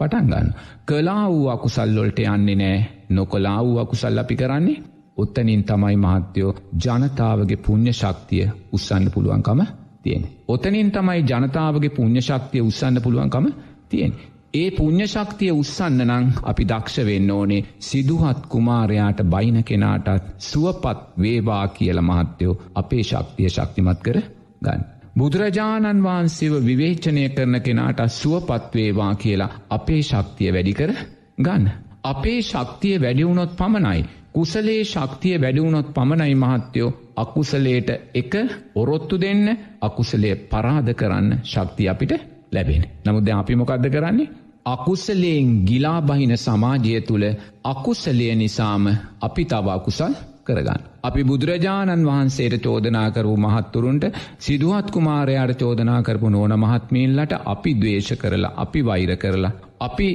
[0.00, 0.54] පටන් ගන්න.
[0.84, 2.78] කලා වූ අකුසල්ලොල්ට යන්නේ නෑ
[3.10, 4.82] නොකලා වූ අකුසල් අපි කරන්නේ
[5.16, 9.60] ඔත්තනින් තමයි මහත්තයෝ ජනතාවගේ පුුණ්්‍ය ශක්තිය උත්සන්න පුළුවන්කම
[10.02, 10.24] තියෙන.
[10.48, 13.46] ඔතනින් තමයි ජනතාවගේ පුුණ්්‍ය ශක්තිය උත්සන්න පුළුවන්කම
[13.88, 14.12] තියෙන.
[14.54, 21.66] ඒ පුුණ්්‍ය ශක්තිය උත්සන්න නං අපි දක්ෂ වෙන්න ඕනේ සිදුහත් කුමාරයාට බයින කෙනාටත් සුවපත් වේවා
[21.70, 24.20] කියල මහත්තයෝ අපේ ශක්තිය ශක්තිමත් කර
[24.62, 24.97] ගන්න.
[25.18, 30.90] බුදුරජාණන් වහන්සේව විවේචනය කරන කෙනාට සුවපත්වේවා කියලා අපේ ශක්තිය වැඩිකර
[31.38, 31.66] ගන්න.
[32.04, 34.04] අපේ ශක්තිය වැඩිවුණොත් පමණයි.
[34.32, 38.34] කුසලේ ශක්තිය වැඩිවුණොත් පමණයි මහත්තයෝ අකුසලේට එක
[38.74, 39.46] ඔරොත්තු දෙන්න
[39.82, 42.12] අකුසලේ පරාධ කරන්න ශක්තිය අපිට
[42.52, 42.84] ලැබෙන.
[43.04, 44.30] නමුද අපි මොකක්ද කරන්නේ.
[44.66, 47.24] අකුසලයෙන් ගිලා බහින සමාජය තුළ
[47.64, 48.84] අකුසලය නිසාම
[49.20, 50.12] අපි තවා කුසල්
[50.48, 50.84] කරගන්න.
[51.02, 54.04] අපි බුදුරජාණන් වහන්සේට චෝදනා කරූ මහත්තුරුන්ට
[54.38, 59.52] සිදුවත් කුමාරයාට චෝදනා කරපු නෝන මහත්මීන්ලට අපි දවේශ කරලා අපි වෛර කරලා.
[59.80, 60.08] අපි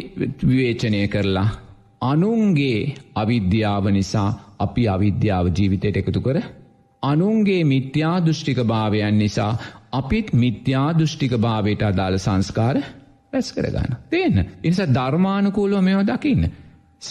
[0.44, 1.50] විවේචනය කරලා.
[2.04, 6.38] අනුන්ගේ අවිද්‍යාව නිසා අපි අවිද්‍යාව ජීවිතයට එකතු කර.
[7.04, 9.54] අනුන්ගේ මිත්‍යා දෘෂ්ටික භාවයන් නිසා
[9.92, 12.78] අපිත් මිත්‍යා දෘෂ්ටික භාවයට අදාළ සංස්කාර
[13.34, 13.96] පැස් කරගන්න.
[14.10, 14.38] තියන්න.
[14.64, 16.44] ඉනිසා ධර්මානුකූලෝ මෙව දකින්න.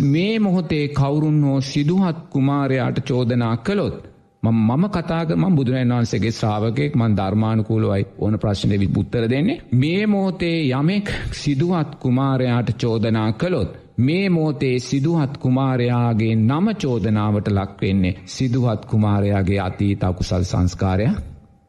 [0.03, 8.07] මේ මොහොතේ කවුරුන් හෝ සිදුහත් කුමාරයාට චෝදනා කළොත් මම කතාගම බුදුරන් වන්සේගේ ශ්‍රාවකෙක් මන් ධර්මානුකූලවයි
[8.19, 9.63] ඕන ප්‍රශ්නය වි පුත්තර දෙන්නේ.
[9.73, 13.71] මේ මෝතේ යමෙක් සිදුහත් කුමාරයාට චෝදනා කළොත්.
[13.99, 21.17] මේ මෝතේ සිදුහත් කුමාරයාගේ නම චෝදනාවට ලක්වෙන්නේ සිදුහත් කුමාරයාගේ අතීත අකුසල් සංස්කාරයක්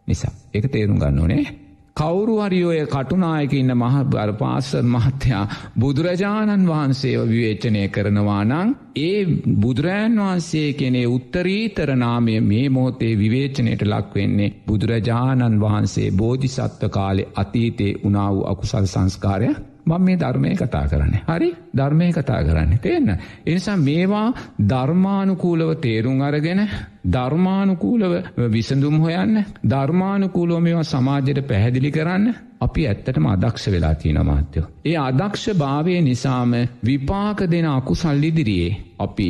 [0.08, 0.34] නිසා.
[0.54, 1.63] එක තේරුම් ගන්න ඕනේ
[1.96, 5.42] කවුරු හරි ඔය කටුනායක ඉන්න මහ බර පාසර් මහත්තයා
[5.76, 9.20] බුදුරජාණන් වහන්සේව විවේචනය කරනවා නං ඒ
[9.58, 18.42] බුදුරජාන් වහන්සේ කෙනේ උත්තරීතර නාමය මේ මෝතේ විවේචනයට ලක්වෙන්නේ බුදුරජාණන් වහන්සේ බෝධිසත්ව කාලෙ අතීතේ උනාව
[18.48, 21.16] අකුසල් සංස්කාරයක් මං මේ ධර්මය කතා කරන්න.
[21.28, 22.80] හරි ධර්මය කතා කරන්න.
[22.80, 23.18] තියන්න.
[23.46, 24.34] එනිසා මේවා
[24.70, 26.62] ධර්මානුකූලව තේරුම් අරගෙන
[27.08, 28.14] ධර්මානුකූලව
[28.50, 34.68] විසඳුම් හොයන්න ධර්මානුකූලෝ මේවා සමාජයට පැහැදිලි කරන්න අපි ඇත්තටම අදක්ෂ වෙලා තියෙන මාත්‍යයෝ.
[34.86, 36.52] ඒ අදක්ෂ භාවය නිසාම
[36.84, 39.30] විපාක දෙන අකුසල් ඉදිරියේ අපි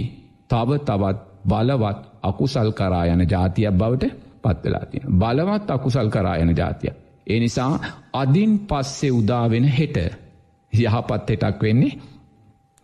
[0.49, 4.03] තව තවත් බලවත් අකුසල් කරායන ජාතියක් බවට
[4.43, 5.07] පත්වෙලා තියෙන.
[5.13, 6.93] බලවත් අකුසල් කරායන ජාතිය.
[7.27, 7.79] ඒ නිසා
[8.13, 9.97] අදින් පස්සේ උදාවෙන හෙට
[10.75, 11.97] යහපත් හෙටක් වෙන්නේ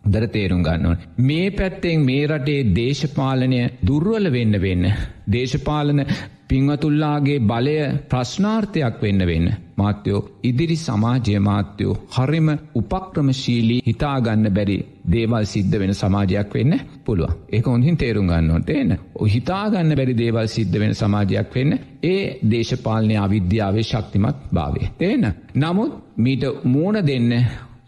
[0.04, 0.98] දර තේරුම් ගන්නවන්.
[1.20, 4.92] මේ පැත්තෙන් මේ රටේ දේශපාලනය දුර්වල වෙන්න වෙන්න.
[5.30, 6.06] දේශපාලන
[6.48, 7.76] පිංවතුල්ලාගේ බලය
[8.10, 9.50] ප්‍රශ්නාර්ථයක් වෙන්න වෙන්න.
[9.78, 14.78] මාත්‍යයෝ ඉදිරි සමාජය මාත්‍යයෝ හරිම උපක්‍රමශීලී හිතාගන්න බැරි
[15.12, 16.74] දේවල් සිද්ධ වෙන සමාජයක් වෙන්න
[17.06, 18.98] පුළුව ඒක හොඳින් තේරුම් ගන්නවට එන්න
[19.28, 22.20] හිතාගන්න බැරි දේවල් සිද්ධ වෙන සමාජයක් වෙන්න ඒ
[22.52, 24.92] දේශපාලනය අවිද්‍යාවේ ශක්තිමත් භාවේ.
[24.98, 25.34] තේන.
[25.56, 27.32] නමුත් මීට මූුණ දෙන්න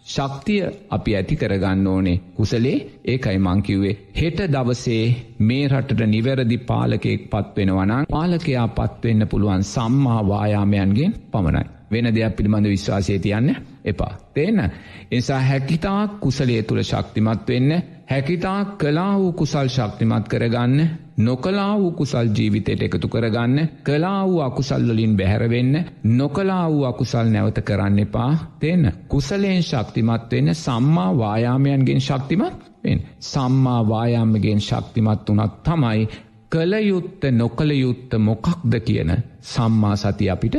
[0.06, 5.04] ශක්තිය අපි ඇති කරගන්න ඕනේ කුසලේ ඒකයි මංකිව්වේ හෙට දවසේ
[5.42, 11.70] මේ රටට නිවැරදි පාලකෙක් පත්වෙනවනම් පාලකයා පත්වෙන්න පුළුවන් සම්මා වායාමයන්ගෙන් පමණයි.
[11.92, 14.14] වෙන දෙයක් පිළිබඳ විශ්වාසය තියන්න එපා.
[14.34, 14.72] තිේන්න.
[15.12, 17.72] එනිසා හැකිතා කුසලේ තුළ ශක්තිමත් වෙන්න
[18.08, 20.80] හැකිතා කලා වූ කුසල් ශක්තිමත් කරගන්න
[21.22, 25.76] නොකලා වූ කුසල් ජීවිතයට එකතු කරගන්න කලා වූ අකුසල්වලින් බැහැරවෙන්න
[26.14, 33.82] නොකලා වූ අකුසල් නැවත කරන්න එපා තියන්න කුසලයෙන් ශක්තිමත් වෙන්න සම්මා වායාමයන්ගෙන් ශක්තිමත් වෙන් සම්මා
[33.88, 36.08] වායාමගෙන් ශක්තිමත් වනත් තමයි
[36.52, 39.12] කළයුත්ත නොකළයුත්ත මොකක්ද කියන
[39.44, 40.56] සම්මා සති අපිට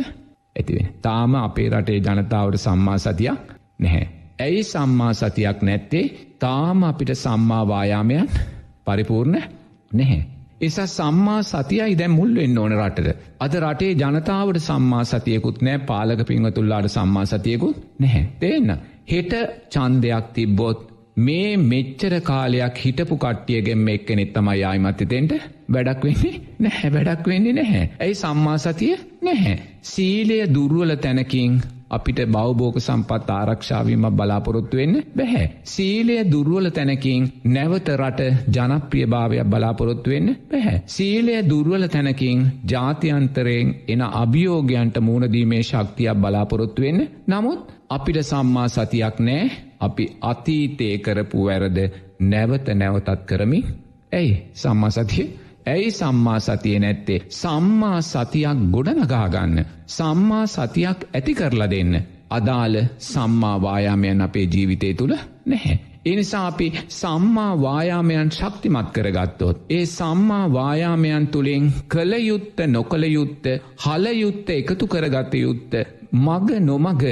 [0.56, 0.88] ඇතිවෙන.
[1.02, 3.40] තාම අපේ රටේ ජනතාවට සම්මා සතියක්
[3.78, 4.08] නැහැ.
[4.38, 6.04] ඇයි සම්මා සතියක් නැත්තේ
[6.38, 8.30] තාම අපිට සම්මාවායාමයන්
[8.84, 9.42] පරිපූර්ණ
[9.92, 10.32] නැහැ.
[10.62, 13.16] එසා සම්මා සතියයි දැම් මුල් වෙන්න ඕන රටට.
[13.40, 18.24] අද රටේ ජනතාවට සම්මා සතියකුත් නෑ පාලක පින්වතුල්ලාට සම්මා සතියකුත් නැහැ.
[18.40, 18.72] තේන්න.
[19.12, 19.32] හෙට
[19.70, 20.88] චන්දයක් තිබ්බොත්
[21.18, 25.32] මේ මෙච්චර කාලයක් හිටපු කට්ටියගෙන් එක්කෙනෙත් තමයි ආයිමත්තිතෙන්ට
[25.68, 27.84] වැඩක් වෙන්නේ නැහැ වැඩක් වෙන්නේ නැහැ.
[28.00, 29.56] ඇයි සම්මා සතිය නැහැ.
[29.82, 31.60] සීලය දුර්ුවල තැනකින්
[31.93, 35.47] අපිට බෞබෝක සම්පත් ආරක්ෂාවීම බලාපොරොත්තු වෙන්න බැහැ.
[35.64, 38.20] සීලය දුර්ුවල තැනකින් නැවත රට
[38.55, 40.78] ජනප්‍රියභාවයක් බලාපොරොත්තු වෙන්න බැහැ.
[40.88, 42.40] සීලය දුර්ුවල තැනකින්
[42.70, 49.45] ජාතියන්තරයෙන් එන අභියෝගයන්ට මූුණදීමේ ශක්තියක් බලාපොරොත්තු වෙන්න නමුත් අපිට සම්මා සතියක් නෑ
[49.80, 51.78] අපි අතීතය කරපු වැරද
[52.22, 53.61] නැවත නැවතත් කරමි
[54.12, 55.26] ඇයි සම්මා සතිය
[55.66, 61.94] ඇයි සම්මා සතිය නැත්තේ සම්මා සතියක් ගොඩනගාගන්න සම්මා සතියක් ඇති කරලා දෙන්න
[62.30, 65.14] අදාළ සම්මා වායාමයන් අපේ ජීවිතය තුළ
[65.46, 65.76] නැහැ.
[66.04, 69.58] එනිසා අපි සම්මා වායාමයන් ශක්තිමත් කරගත්තොත්.
[69.70, 73.46] ඒ සම්මා වායාමයන් තුළින් කළයුත්ත නොකළයුත්ත
[73.84, 75.72] හලයුත්ත එකතු කරගත යුත්ත
[76.16, 77.04] මග නොමග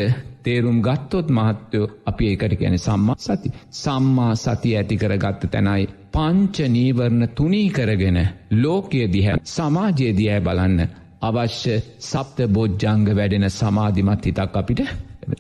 [0.42, 3.53] තේරුම් ගත්තොත් මහත්තයෝ අපි ඒකට ගැන සම්මා සති.
[3.72, 8.18] සම්මා සති ඇති කරගත්ත තැනයි පංච නීවරණ තුනී කරගෙන
[8.56, 10.80] ලෝකය දිහැ සමාජය දිහැ බලන්න
[11.22, 14.80] අවශ්‍ය සප්ත බොජ්ජංග වැඩෙන සමාධිමත් හිතක් අපිට.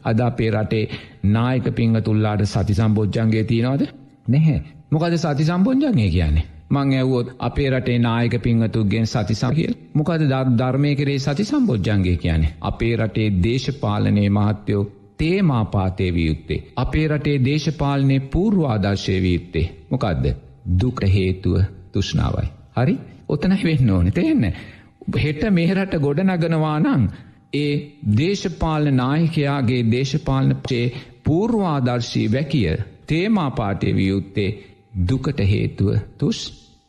[0.04, 0.90] අද අපේ රටේ
[1.26, 3.82] නායක පිංහ තුල්ලාට සති සම්බෝජ්ජන්ගේ තියෙනවද?
[4.26, 4.58] නැහැ.
[4.90, 6.44] මොකද සති සම්බෝජ්ජන්ගේ කියන්නේ?
[6.70, 10.22] මං ඇවුවොත් අපේ රටේ නායක පිංහතුගෙන් සතිසම් කියල් මොකද
[10.58, 12.54] ධර්මය කරේ සති සම්බෝජ්ජන්ගේ කියන්නේ?
[12.62, 14.84] අපේ රටේ දේශපාලනය මහත්තයෝ
[15.18, 16.60] තේමාපාතය වියුත්තේ.
[16.76, 19.66] අපේ රටේ දේශපාලනය පූර්වාදර්ශය වියුත්තේ.
[19.90, 20.30] මොකක්ද
[20.80, 22.48] දුක හේතුව තුෂ්නාවයි.
[22.76, 22.98] හරි
[23.28, 24.52] ඔතන වෙන්න ඕන තේන්න.
[25.16, 27.08] හෙට මෙහරට ගොඩ නගනවා නං
[27.54, 27.72] ඒ
[28.16, 30.86] දේශපාලන නායකයාගේ දේශපාලන පේ
[31.24, 34.50] පූර්වාදර්ශී වැකිය තේමාපාටය වියුත්තේ
[35.08, 36.40] දුකට හේතුව තුස්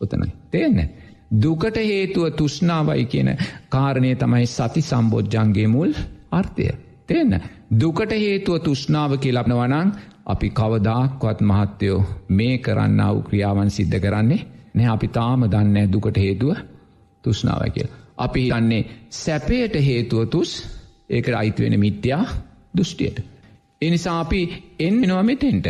[0.02, 0.32] ඔතනයි.
[0.52, 0.90] තේන්න.
[1.34, 3.30] දුකට හේතුව තුෂ්නාවයි කියන
[3.70, 5.94] කාරණය තමයි සති සම්බෝජ්ජන්ගේ මුල්
[6.32, 6.70] අර්ථය.
[7.08, 7.40] තියන්න.
[7.74, 9.92] දුකට හේතුව තුෂ්නාව කියලබනවනං
[10.26, 14.42] අපි කවදාක්වත් මහත්තයෝ මේ කරන්න වූ ක්‍රියාවන් සිද්ධ කරන්නේ
[14.76, 16.56] නෑ අපි තාම දන්න දුකට හේතුව
[17.24, 17.90] තුෂ්නාව කියල.
[18.18, 20.52] අපි දන්නේ සැපයට හේතුව තුස්
[21.10, 22.26] ඒකට අයිත්වෙන මිත්‍යා
[22.78, 23.18] දෘෂ්ටියට.
[23.82, 24.42] එනිසා අපි
[24.80, 25.68] එන්නවා මෙතෙන්ට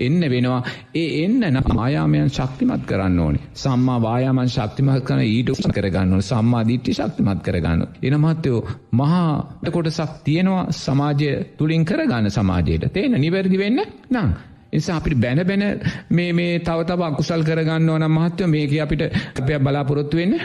[0.00, 0.60] එන්න වෙනවා
[0.94, 7.42] ඒ එන්න ආයාමයන් ශක්තිමත් කරන්න ඕනි සම්මා වායාමන් ශක්තිමත් කන ඊට කරගන්න සම්මා දිට්ටි ශක්තිමත්
[7.42, 7.82] කරගන්න.
[8.02, 8.60] එනමත්තයෝ
[8.92, 13.80] මහාට කොටසක් තියෙනවා සමාජය තුළින් කරගන්න සමාජයට තේන නිවැරදි වෙන්න
[14.10, 14.30] නං.
[14.72, 15.64] නිසා අපිට බැන බැන
[16.10, 19.02] මේ මේ තව තව අකුසල් කරගන්න ඕන මහත්ව මේක අපිට
[19.36, 20.36] අපය බලාපොරොත්තු වෙන්න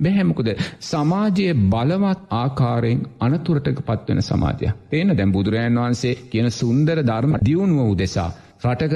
[0.00, 0.50] බැහැමකුද
[0.82, 4.68] සමාජයේ බලවත් ආකාරයෙන් අනතුරටක පත්වෙන සමාජය.
[4.92, 8.30] ඒන දැම් බුදුරජන් වහන්සේ කියන සුන්දර ධර්ම දියුණුව උදෙසා.
[8.60, 8.94] රටක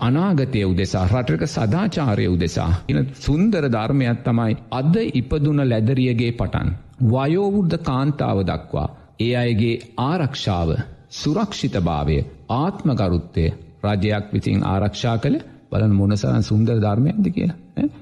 [0.00, 2.70] අනාගතය උදෙසා රටක සදාචාරය උදෙසා.
[2.88, 6.68] එන සුන්දර ධර්මයක් තමයි අද ඉපදුන ලැදරියගේ පටන්.
[7.04, 8.88] වයෝවුද්ධ කාන්තාව දක්වා.
[9.20, 10.70] ඒ අයගේ ආරක්ෂාව
[11.10, 12.18] සුරක්ෂිත භාවය
[12.52, 13.44] ආත්මගරුත්තය
[13.84, 15.38] රජයක් විසින් ආරක්ෂා කළ
[15.70, 17.58] බලන් මොනසරන් සුන්දර ධර්මයක්ද කියලා.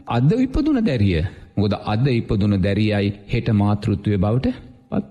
[0.09, 1.23] අද ඉපදුන දැරිය.
[1.57, 4.55] මොද අද ඉපදුන දැරියයි හෙට මාතෘත්වය බවට
[4.91, 5.07] පත්.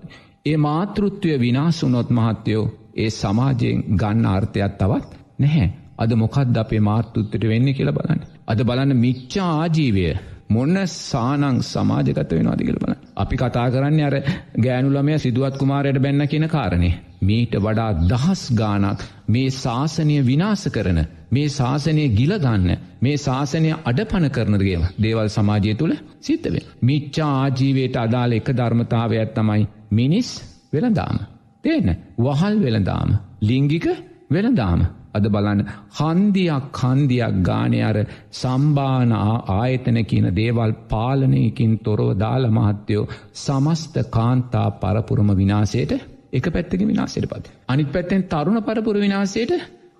[0.46, 2.64] ඒ මාතෘත්වය විනාසුනොත් මහත්තයෝ
[2.96, 5.70] ඒ සමාජයෙන් ගන්න අර්ථයක් තවත් නැහැ.
[5.98, 8.22] අද මොකක්ද අපේ මාර්තුත්තට වෙන්න කියලා බලන්න.
[8.46, 10.06] අද බලන්න මිච්චා ආජීවය
[10.48, 12.94] මොන්න සානං සමාජගත වෙනවාද කියල බල.
[13.16, 14.14] අපි කතා කරන්න අර
[14.58, 16.90] ගෑනුලමය සිදුවත් කුමාරයට බැන්න කියන කාරණය.
[17.22, 22.70] මීට වඩා දහස් ගානක් මේ ශාසනය විනාස කරන මේ ශාසනය ගිලගන්න
[23.02, 26.56] මේ ශාසනය අඩපන කරනදගේම දේවල් සමාජය තුළ සිත්තව.
[26.82, 30.30] මිච්චා ආජීවයට අදාළ එක ධර්මතාවයක් තමයි මිනිස්
[30.72, 31.16] වෙළදාම.
[31.64, 31.88] තේන
[32.18, 33.08] වහල් වෙළදාම.
[33.42, 33.86] ලිංගික
[34.30, 34.80] වෙළදාම.
[35.12, 35.60] අද බලන්න
[35.98, 37.96] හන්දියක් කන්දියක් ගානය අර
[38.32, 45.92] සම්බාන ආයතන කියන දේවල් පාලනයකින් තොරව දාල මහත්තයෝ සමස්ත කාන්තා පරපුරම විනාසයට
[46.32, 47.44] එක පැත්තක විනාසයට පත්.
[47.68, 49.52] අනිත් පැත්තෙන් තරුණ පරපුර විනාසයට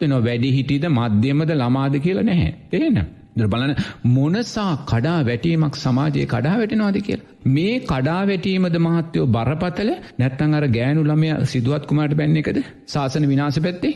[0.04, 2.50] නො වැඩි හිටියද මධ්‍යමද ළමාද කියල නැහැ.
[2.70, 2.98] තේන.
[3.44, 3.74] බලන
[4.06, 7.20] මොනසා කඩා වැටීමක් සමාජයේ කඩා වැටෙනවාද කියල.
[7.46, 13.60] මේ කඩා වැටීමද මහත්තයෝ බරපතල නැත්තන් අර ගෑනු ළමය සිදුවත් කුමාට බැන්න එකද ශාසන විනාස
[13.60, 13.94] පැත්තේ.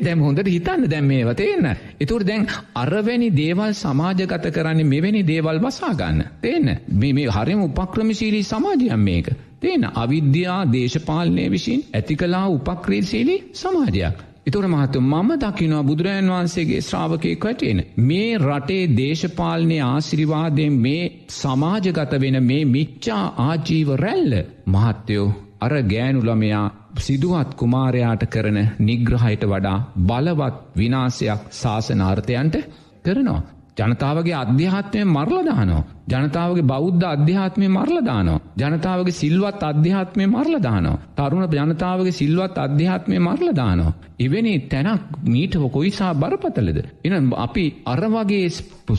[0.00, 1.70] දැම් හොඳට හිතන්න දැම් මේ වතේන්න.
[2.00, 6.22] එතුර දැන් අරවැනි දේවල් සමාජගත කරන්නේ මෙවැනි දේවල් වසාගන්න.
[6.40, 9.32] තේන්න මේ හරිම උපක්‍රමශීලී සමාජයම් මේක.
[9.60, 14.16] තේන අවිද්‍යා දේශපාලනය විසින් ඇති කලා උපක්‍රීශීලී සමාජයක්.
[14.46, 17.78] එතුර මහතු මම දකිනවා බුදුරජන් වහන්සේගේ ශ්‍රාවකය කටේන.
[17.98, 21.02] මේ රටේ දේශපාලනය ආසිරිවාදයෙන් මේ
[21.32, 24.34] සමාජගත වෙන මේ මිච්චා ආජීව රැල්ල
[24.66, 25.28] මහත්තයෝ
[25.60, 26.66] අර ගෑනුළමයා
[26.98, 32.56] සිදුවත් කුමාරයාට කරන නිග්‍රහයට වඩා බලවත් විනාසයක් ශාසනාර්ථයන්ට
[33.04, 33.42] කරනවා.
[33.78, 35.82] ජනතාවගේ අධ්‍යාත්මය මරලදානෝ.
[36.06, 38.40] ජනතාවගේ බෞද්ධ අධ්‍යාත්මය මරලදානවා.
[38.58, 40.98] ජනතාවගේ සිල්වත් අධ්‍යාත්මය මරලදානවා.
[41.18, 43.92] තරුණ ජනතාවගේ සිල්වත් අධ්‍යාත්මය මරලදානවා.
[44.18, 46.78] එවැනි තැනක් මීට කොයිසා බරපතලද.
[47.04, 48.48] එන අපි අරවගේ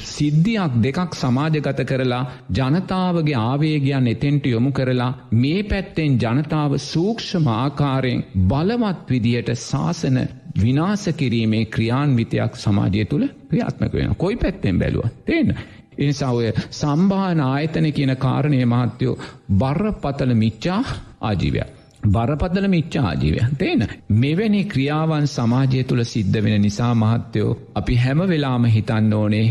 [0.08, 9.06] සිද්ධියක් දෙකක් සමාජගත කරලා ජනතාවගේ ආවේගයන් එතෙන්ට යොමු කරලා මේ පැත්තෙන් ජනතාව සූක්ෂම ආකාරයෙන් බලවත්
[9.10, 10.20] විදියට ශාසන
[10.58, 15.56] විනාස කිරීමේ ක්‍රියාන්විතයක් සමාජය තුළ ක්‍රියාත්මක වෙන කොයි පැත්තෙන් බැලුව තේන්න.
[15.98, 19.16] එනිසා ඔය සම්භාන ආයතන කියන කාරණය මහත්තයෝ
[19.58, 20.82] බරපතල මිච්චා
[21.22, 21.70] ආජීවයක්.
[22.08, 28.66] බරපදල මිච්චා ආජීවය තේන මෙවැනි ක්‍රියාවන් සමාජය තුළ සිද්ධ වෙන නිසා මහත්තයෝ අපි හැම වෙලාම
[28.68, 29.48] හිතන්න ඕනේ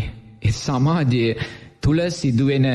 [0.53, 1.31] සමාජයේ
[1.85, 2.67] තුළ සිදුවෙන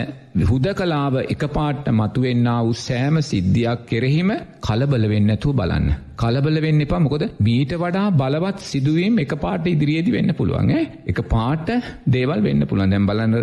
[0.44, 4.30] හුද කලාව එක පාට්ට මතුවෙන්න වූ සෑම සිද්ධියක් කෙරෙහිම
[4.60, 5.88] කලබල වෙන්නතු බලන්න.
[6.16, 7.00] කලබල වෙන්න එපා.
[7.00, 10.70] මොකොද මීට වඩා බලවත් සිදුවීම් එක පාට ඉදිරියේදි වෙන්න පුළුවන්
[11.06, 11.68] එක පාට
[12.08, 12.90] දේවල් වෙන්න පුළුවන්.
[12.90, 13.34] දැන් බලන්න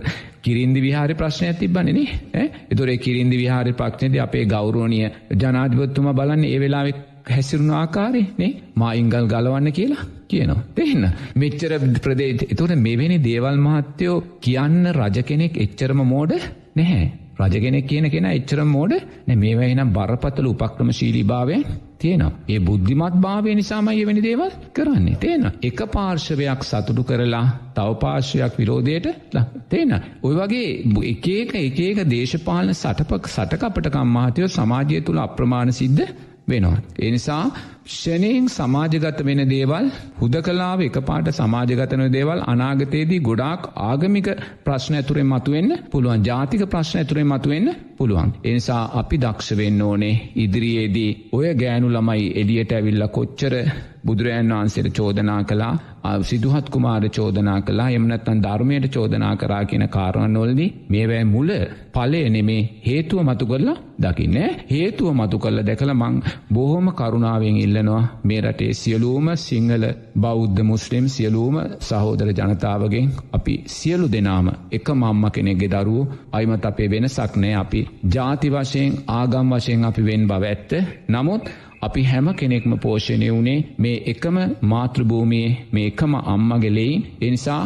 [0.41, 2.07] කිරින්දි විහාර ප්‍රශ්නයක් තිබ්බනේ
[2.71, 6.97] එතොරේ කිරින්දි විහාර ප්‍රශ්නයේදී අපේ ගෞරවනීය ජනාධිපතිතුමා බලන්නේ ඒ වෙලාවේ
[7.29, 10.63] හැසිරුණු ආකාරය නේ මායිංගල් ගලවන්න කියලා කියනවා.
[10.75, 11.05] දෙන්න
[11.35, 16.35] මෙච්චර ප්‍රදේශ එතකොට මෙවැනි දේවල් මහත්තයෝ කියන්න රජ කෙනෙක් එච්චරම මෝඩ
[16.75, 17.07] නැහැ.
[17.39, 18.93] රජගෙනෙක් කියන කෙන එච්චර මෝඩ
[19.27, 21.57] නැ මේවා එනම් බරපතල උපක්‍රම ශීලිභාවය
[21.99, 22.31] තියෙනවා.
[22.49, 25.45] ඒ බුද්ධිමත් භාවය නිසාමයි එවැනි දේවල් කරන්නේ තියෙන.
[25.61, 29.07] එක පාර්ශවයක් සතුටු කරලා තව පාර්ශවයක් විරෝධයට
[29.69, 29.93] තියෙන.
[30.23, 30.69] ඔය වගේ
[31.05, 36.03] එකක එකක දේශපාලන සටපක් සටකපටකම් මහතයෝ සමාජය තුළ අප්‍රමාණ සිද්ධ
[36.47, 36.77] වෙනවා.
[36.99, 37.43] එනිසා
[37.87, 39.85] ෂණයෙන් සමාජගත වෙන දේවල්
[40.19, 44.29] හුද කලාව එක පාට සමාජගතන දේවල් අනාගතයේදී ගොඩාක් ආගමික
[44.65, 47.67] ප්‍රශ්න ඇතුරෙන් මතුවෙන්න පුළුවන් ජාතික ප්‍රශ්න ඇතුරෙන් මතුවෙන්න
[47.97, 48.31] පුළුවන්.
[48.43, 53.53] එනිසා අපි දක්ෂ වෙන්න ඕනේ ඉදිරියේදී ඔය ගෑනු ළමයි එලියට ඇවිල්ල කොච්චර
[54.07, 55.73] බුදුරජන් වහන්සේට චෝදනා කලා
[56.23, 61.49] සිදුහත් කුමාර චෝදනා කලා එමනත්තන් ධර්මයට චෝදනා කරා කියන කාරණොල්දි මේවැ මුල
[61.93, 64.37] පලය නෙමේ හේතුව මතු කරලා දකින්න
[64.67, 66.15] හේතුව මතු කල්ල දැකළ මං
[66.53, 69.85] බොහොම කරුණාවෙන් ඉල්ලනවා මේ රටේ සියලූම සිංහල
[70.17, 77.33] බෞද්ධ මුස්ලිම් සියලූම සහෝදර ජනතාවගෙන් අපි සියලු දෙනාම එක මම්ම කෙනෙක්ගෙ දරුව අයිමත් අපේ වෙනසක්
[77.35, 77.55] නෑ.
[77.55, 80.71] අපි ජාති වශයෙන් ආගම් වශයෙන් අපි වෙන් බව ඇත්ත.
[81.09, 81.43] නමුත්
[81.81, 87.61] අපි හැම කෙනෙක්ම පෝෂණය වුණේ මේ එකම මාතෘභූමියේ මේ එකම අම්මගෙලෙයින් එනිසා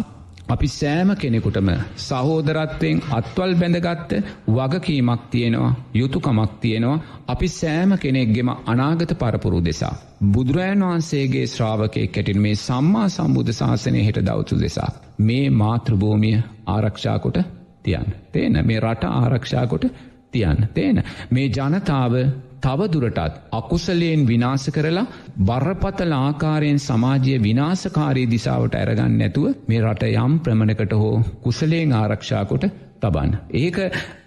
[0.50, 4.12] අපි සෑම කෙනෙකුටම සහෝදරත්වයෙන් අත්වල් බැඳගත්ත
[4.50, 6.98] වගකීමක් තියෙනවා යුතුකමක් තියෙනවා
[7.28, 9.94] අපි සෑම කෙනෙක්ගෙම අනාගත පරපුරු දෙසා.
[10.26, 14.92] බුදුරජන් වහන්සේගේ ශ්‍රාවකය කැටින් මේ සම්මා සම්බුධ ශාසනය හෙට දවතු දෙසා.
[15.20, 16.38] මේ මාතෘභූමිය
[16.68, 17.38] ආරක්ෂාකොට
[17.84, 18.08] තියන්.
[18.32, 19.86] තේන මේ රට ආරක්ෂාකොට
[20.32, 20.68] තියන්න.
[20.74, 22.14] තේන මේ ජනතාව
[22.62, 25.06] තවදුරටත් අකුසලයෙන් විනාස කරලා
[25.42, 32.66] බරපතල ආකාරයෙන් සමාජය විනාසකාරී දිසාවට ඇරගන්න නැතුව මේ රට යම් ප්‍රමණකට හෝ කුසලයෙන් ආරක්ෂාකොට
[33.02, 33.34] තබන්න.
[33.54, 33.78] ඒක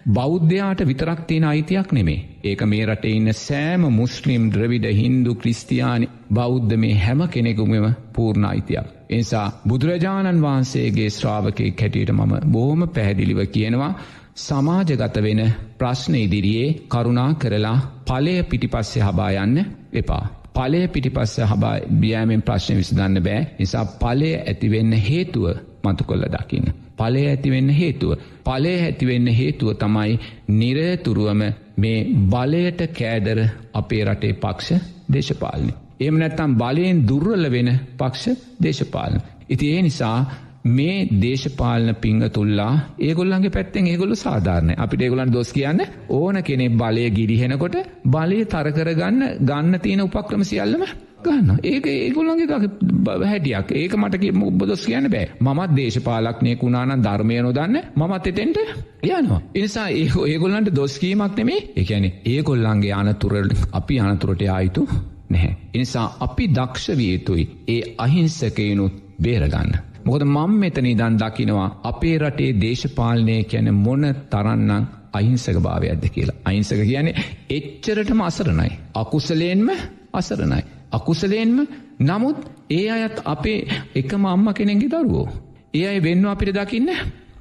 [0.09, 2.25] බෞද්ධයාට විතරක් තියෙන අයිතියක් නෙමේ.
[2.43, 8.91] ඒක මේ රටේ ඉන්න සෑම මුස්ලිම් ද්‍රවිඩ හින්දු ක්‍රිස්තියානි බෞද්ධ මේ හැම කෙනෙකුමම පූර්ණ අයිතියක්.
[9.09, 13.91] එනිසා බුදුරජාණන් වහන්සේගේ ශ්‍රාවකය කැටියට මම බෝහම පැහැදිලිව කියනවා
[14.35, 15.41] සමාජගත වෙන
[15.77, 19.59] ප්‍රශ්න ඉදිරියේ කරුණා කරලා පලය පිටිපස්සේ හබා යන්න
[19.93, 20.23] එපා.
[20.55, 25.45] පලය පිටිපස්ස හබා බියෑමෙන් ප්‍රශ්න විසඳන්න බෑ නිසා පලය ඇතිවෙන්න හේතුව
[25.83, 26.67] මතු කොල්ල දකින්න.
[26.97, 28.11] පලය ඇතිවෙන්න හේතුව.
[28.43, 30.19] පලය ඇතිවෙන්න හේතුව තමයි
[30.49, 31.41] නිරතුරුවම
[31.77, 33.39] මේ බලයට කෑදර
[33.73, 35.73] අපේ රටේ පක්ෂ දේශපාලනි.
[35.99, 39.21] එම නැත්තම් බලයෙන් දුර්වල වෙන පක්ෂ දේශපාලන.
[39.49, 40.17] ඉති ඒ නිසා
[40.67, 44.73] මේ දේශපාලන පිංහ තුල්ලා ඒගොල්ලන්ගේ පැත්තෙන් ඒගොල්ලු සාධාරණය.
[44.75, 50.85] අපිට ඒගොලන් දොස් කියන්න ඕන කෙනෙ බලය ගිරිහෙනකොට බලය තරකරගන්න ගන්න තියෙන උපක්‍රම සියල්ලම
[51.23, 52.59] ගන්න ඒක ඒගොල්ලන්ගේ
[53.23, 53.71] හැටියක්.
[53.73, 55.29] ඒක මට මුබ දොස් කියන්න බෑ.
[55.39, 57.81] මත් දේශපාලක්නය කුණාන ධර්මය නොදන්න.
[57.95, 58.57] මමත් එතෙන්ට
[59.03, 59.41] යනවා.
[59.53, 64.87] එනිසා ඒ ඒගොල්ලන්ට දොස්කීමක් නෙමේ එකැනෙ ඒගොල්ලන්ගේ අනතුරල් අපි අනතුරට ආයුතු
[65.29, 65.57] නැහැ.
[65.73, 69.94] එනිසා අපි දක්ෂ වියතුයි ඒ අහිංසකයනුත් බේරගන්න.
[70.05, 74.83] මොකද මං මෙතන ඉදන් දකිනවා අපේ රටේ දේශපාලනය කැන මොන තරන්නම්
[75.13, 76.37] අහිංසක භාවයක්ද කියලා.
[76.45, 77.15] අයිංසක කියන්නේ
[77.49, 78.71] එච්චරටම අසරණයි.
[78.93, 79.69] අකුසලයෙන්ම
[80.13, 80.63] අසරණයි.
[80.91, 81.57] අකුසලයෙන්ම
[82.01, 82.37] නමුත්
[82.69, 83.59] ඒ අයත් අපේ
[83.95, 85.27] එකම අම්ම කෙනෙගේ දරුවෝ.
[85.73, 86.89] ඒ අයි වෙන්න අපිට දකින්න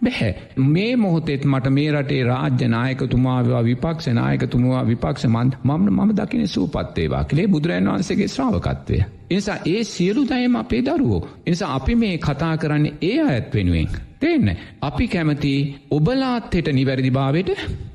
[0.05, 0.33] බැහැ.
[0.69, 7.25] මේ මොහොතෙත් මට මේ රටේ රාජ්‍ය නායකතුමාවා විපක්ෂ නායකතුමවා විපක්ෂ මන්ත් මම මම දකින සූපත්තේවා
[7.25, 9.03] කළේ බුදුරන් වන්සගේ ශ්‍රාවකත්වය.
[9.31, 11.23] එනිසා ඒ සියලු දයම අපේ දරුවෝ.
[11.47, 13.89] එනිසා අපි මේ කතා කරන්නේ ඒ අයත් වෙනුවෙන්.
[14.25, 14.57] තියන්න.
[14.83, 15.53] අපි කැමති
[15.91, 17.51] ඔබලාත්හෙට නිවැරදි භාවයට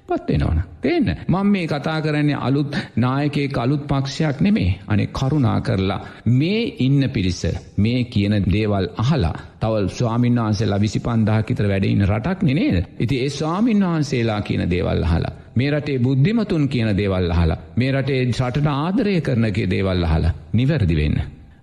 [0.08, 0.60] පත්වෙනවන.
[0.80, 6.00] තියන්න මං මේ කතා කරන්නේ අලුත් නායකේ අලුත් පක්ෂයක් නෙමේ අනේ කරුණා කරලා
[6.34, 7.42] මේ ඉන්න පිරිස
[7.78, 12.78] මේ කියන දේවල් අහලා තවල් ස්වාමීන් වහන්සේලා විසි පන්දාකිතර වැඩඉන්න රටක් නේද.
[13.00, 15.34] ඉති ඒ ස්වාමීන් වහන්සේලා කියන දේවල් අහලා.
[15.56, 21.02] මේ රටේ බුද්ධිමතුන් කියන දේවල් අහලා මේ රටේ රටට ආදරය කරනගේ දේවල් අහලා නිවැරදි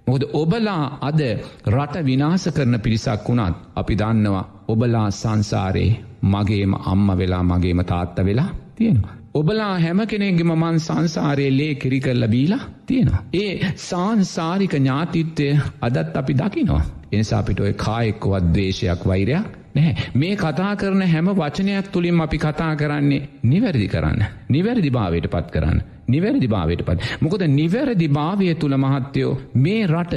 [0.07, 0.13] වෙන්න.
[0.13, 1.21] මොකද ඔබලා අද
[1.67, 8.49] රට විනාස කරන පිරිසක් වුණත් අපි දන්නවා ඔබලා සංසාරයේ මගේම අම්ම වෙලා මගේම තාත්ත වෙලා
[8.77, 9.15] තියෙනවා.
[9.35, 13.23] ඔබලා හැම කෙනෙක්ගෙම මන් සංසාරයේ ලේ කිරි කරල බීලා තියෙනවා.
[13.35, 15.49] ඒ සංසාරික ඥාතිත්වය
[15.81, 16.83] අදත් අපි දකිනවා.
[17.13, 19.47] එනිසා අපිට ඔය කායෙක්කොවත් දේශයක් වෛරයක්
[19.77, 20.11] නැහැ.
[20.15, 24.21] මේ කතා කරන හැම වචනයක් තුළින් අපි කතා කරන්නේ නිවැරදි කරන්න.
[24.49, 25.81] නිවැරදි භාවයට පත් කරන්න.
[26.09, 26.99] නිවැරදි භාවයට පත්.
[27.21, 30.15] මොකද නිවැරදි භාවය තුළ මහත්තයෝ මේ රට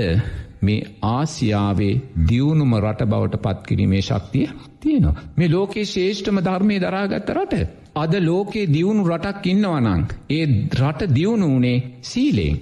[0.61, 0.79] මේ
[1.09, 1.93] ආසියාවේ
[2.29, 4.47] දියුණුම රට බවට පත්කිරීමේ ශක්තිය
[4.79, 5.15] තියෙනවා.
[5.35, 7.67] මේ ලෝකේ ශේෂ්ඨම ධර්මය දරාගත්ත රට.
[7.95, 10.05] අද ලෝකේ දියුණු රටක් ඉන්නවනං.
[10.29, 10.45] ඒ
[10.77, 12.61] රට දියුණු වනේ සීලෙන්.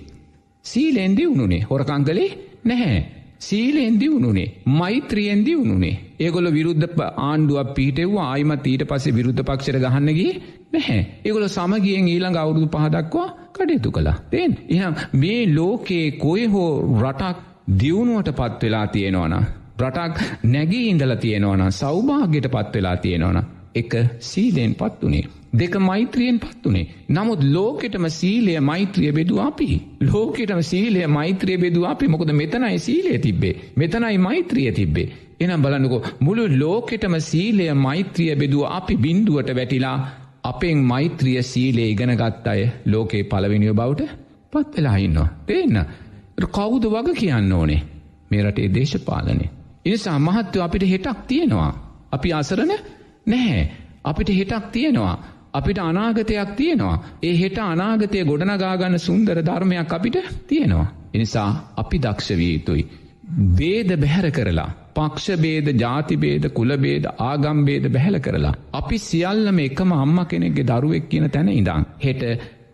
[0.66, 2.30] සීලෙන් දියුණුනේ හොරකංගලේ
[2.66, 3.00] නැහැ.
[3.40, 5.96] සීලෙන් දියුණුනේ මෛත්‍රියෙන් දියුණුනේ.
[6.20, 10.32] ඒගොල විරුද්ධ ආණ්ඩුවක් පිහිටෙව්වා ආයිමත් ඊට පසේ විරුද්ධ පක්ෂර ගහන්නගේ
[10.74, 11.02] නැහැ.
[11.26, 14.18] ඒගොල සමගියෙන් ඊළඟ අවුරුදු පහදක්වා කටයුතු කළා.
[14.32, 16.72] තෙන් එහම් මේ ලෝකයේ කොය හෝ
[17.02, 17.38] රටක්
[17.80, 19.38] දියුණුවට පත් වෙලා තියෙනවන
[19.80, 23.40] රටක් නැගී ඉඳල තියෙනවන සෞභාගයට පත් වෙලා තියෙනවන
[23.78, 26.88] එක සීලයෙන් පත් වනේ දෙක මෛත්‍රියෙන් පත්වනේ.
[27.10, 29.70] නමුත් ලෝකෙටම සීලය මෛත්‍රිය බෙදු අපි.
[30.04, 33.56] ලෝකෙටම සීලය මෛත්‍රිය බෙදු අපි මොකද මෙතනයි සීලය තිබ්බේ.
[33.78, 35.08] මෙතනයි මෛත්‍රිය තිබ්බේ.
[35.40, 39.98] එනම් බලන්නකෝ මුළු ලෝකෙටම සීලය මෛත්‍රිය බෙදුව අපි බින්දුවට වැටිලා
[40.44, 44.10] අපෙන් මෛත්‍රිය සීලේ ඉගෙන ගත් අය ලෝකයේ පලවෙනිියෝ බවට
[44.52, 45.28] පත් වෙලා ඉන්නවා.
[45.48, 45.78] දෙන්න.
[46.48, 47.82] කවුද වග කියන්න ඕනේ
[48.32, 49.50] මේ රටේ දේශපාලනේ.
[49.86, 51.72] ඉනිසා මහත්ව අපිට හෙටක් තියෙනවා.
[52.12, 52.72] අපි අසරන
[53.28, 53.64] නැහැ.
[54.06, 55.16] අපිට හෙටක් තියෙනවා.
[55.54, 56.96] අපිට අනාගතයක් තියෙනවා.
[57.24, 60.18] ඒ හෙට අනාගතය ගොඩනගාගන්න සුන්දර ධර්මයක් අපිට
[60.48, 60.88] තියෙනවා.
[61.14, 62.84] එනිසා අපි දක්ෂවී යුතුයි.
[63.56, 64.70] බේද බැහැර කරලා.
[64.96, 68.54] පක්ෂබේද ජාතිබේද කුලබේද ආගම්බේද බැහැල කරලා.
[68.74, 71.88] අපි සියල්ලම එකම අම්ම කෙනෙක්ගේ දරුවෙක් කියන තැන ඉඳං.
[72.00, 72.24] හෙට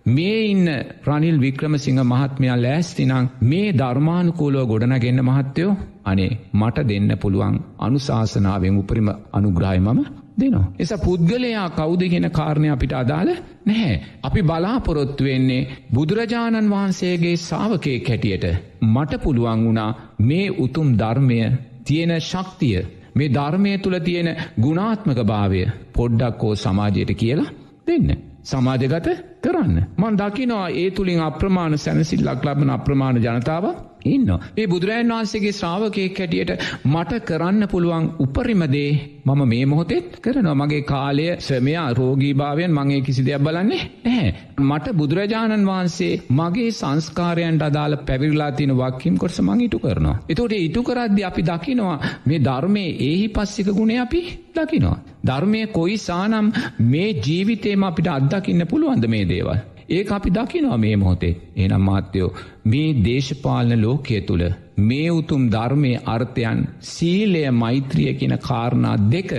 [0.07, 0.67] මේ ඉන්න
[1.03, 9.79] ප්‍රනිල් වික්‍රමසිංහ මහත්මයා ලෑස්තිනං මේ ධර්මානුකූලෝ ගොඩනගෙන්න්න මහත්තයෝ අනේ මට දෙන්න පුළුවන් අනුශාසනාවෙන් උපරිම අනුග්‍රහය
[9.79, 10.01] මම
[10.37, 10.65] දෙනවා.
[10.79, 13.29] එස පුද්ගලයා කෞදගෙන කාරණය අපිට අදාළ
[13.65, 13.95] නැහැ.
[14.23, 18.45] අපි බලාපොරොත්තු වෙන්නේ බුදුරජාණන් වහන්සේගේ සාාවකය කැටියට
[18.85, 21.39] මට පුළුවන් වුණා මේ උතුම් ධර්මය
[21.83, 22.79] තියෙන ශක්තිය
[23.15, 24.29] මේ ධර්මය තුළ තියෙන
[24.59, 25.61] ගුණාත්මක භාවය
[25.93, 27.53] පොඩ්ඩක් හෝ සමාජයට කියලා
[27.87, 28.09] දෙන්න.
[28.43, 29.07] සමාජගත
[29.43, 29.79] කරන්න.
[29.97, 33.65] මන් දකිනවා ඒ තුළින් අප්‍රමාණ සැනසිල්ලක් ලබන අප්‍රමාණ ජනතාව
[34.05, 34.29] ඉන්න.
[34.53, 36.51] ඒ බුදුරජන් වහන්සේගේ ශ්‍රාවකයෙක් හැටියට
[36.85, 38.91] මට කරන්න පුළුවන් උපරිමදේ
[39.25, 44.33] මම මේ මොහොතෙත් කරනවා මගේ කාලය සමයා රෝගීභාවයෙන් මගේ කිසි දෙයක් බලන්නේ නැහැ.
[44.61, 50.17] මට බුදුරජාණන් වහන්සේ මගේ සංස්කාරයන්ට අදාළ පැවිල්ලා තින වක්කිම් කොටස මං ඉටු කරනවා.
[50.29, 54.21] එතෝට ඉටු කරද්දි අපි දකිනවා මේ ධර්මය ඒහි පස්සික ගුණේ අපි
[54.53, 54.97] දකිනවා.
[55.23, 56.51] ධර්මය කොයි සානම්
[56.85, 59.59] මේ ජීවිතේම අපිට අත්දකින්න පුළුවන්ද මේ දේවල්.
[59.89, 62.31] ඒ අපි දකිනවා මේ මොහොතේ එනම් මාත්‍යයෝ
[62.65, 64.45] මේ දේශපාලන ලෝකය තුළ
[64.79, 69.31] මේ උතුම් ධර්මය අර්ථයන් සීලය මෛත්‍රිය කියන කාරණා දෙක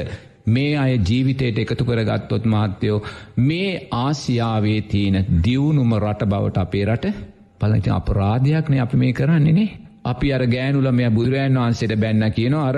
[0.49, 3.05] මේ අය ජීවිතයට එකතු කරගත්තොත් මාත්‍යයෝ
[3.39, 7.15] මේ ආසියාවේ තියෙන දියුණුම රට බවට අපේ රට
[7.61, 9.71] පලති අපරාධයක්නේ අපි මේ කරන්නේනේ
[10.05, 12.77] අපි අර ගෑනුලම බුදුරන් වහන්සේට බැන්න කියන අර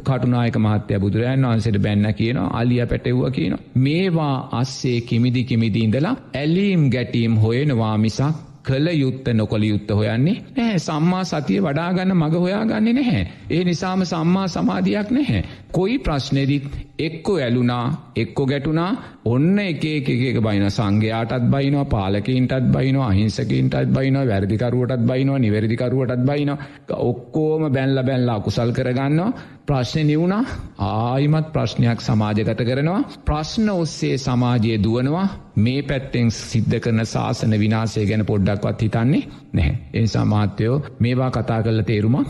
[0.00, 3.54] කටුනායක මහත්‍යය බුදුරන් වහන්සේට බැන්න කියන අලිය පැටව්ව කියන.
[3.76, 10.78] මේවා අස්සේ කිමිදි කිමිදි ඉඳලා ඇලීම් ගැටීම් හොයෙනවා මිසක් කළ යුත්ත නොකළ යුත්ත හොයන්නේ නැහැ
[10.80, 13.22] සම්මා සතිය වඩාගන්න මඟ හොයාගන්නේ නැහැ.
[13.50, 15.42] ඒ නිසාම සම්මා සමාධයක් නැහැ.
[15.76, 16.66] කොයි ප්‍රශ්නෙදිත්
[16.98, 18.90] එක්කො ඇලුනා එක්කො ගැටුනා.
[19.26, 26.58] ඔන්න එක එක බයින සංඝයාටත් බයිනවා පාලකින්ටත් බයිනවා අහිංසකින්ටත් බයිනවා වැරදිකරුවටත් බයිනවා නිවැරදිකරුවටත් බයිනවා.
[27.02, 29.32] ඔක්කෝම බැල්ල බැල්ලා කුසල් කරගන්නවා.
[29.66, 30.42] ප්‍රශ්නය නිවුණා.
[30.80, 33.00] ආයිමත් ප්‍රශ්නයක් සමාජගත කරනවා.
[33.24, 35.28] ප්‍රශ්න ඔස්සේ සමාජය දුවනවා.
[35.56, 39.74] මේ පැත්තෙන් සිද්ධ කරන ශාසන විනාසය ගැන පොඩ්ඩක්වත් හිතන්නේ නැහැ.
[39.94, 42.28] එනිසා මාත්‍යයෝ මේවා කතා කරල තේරුමක්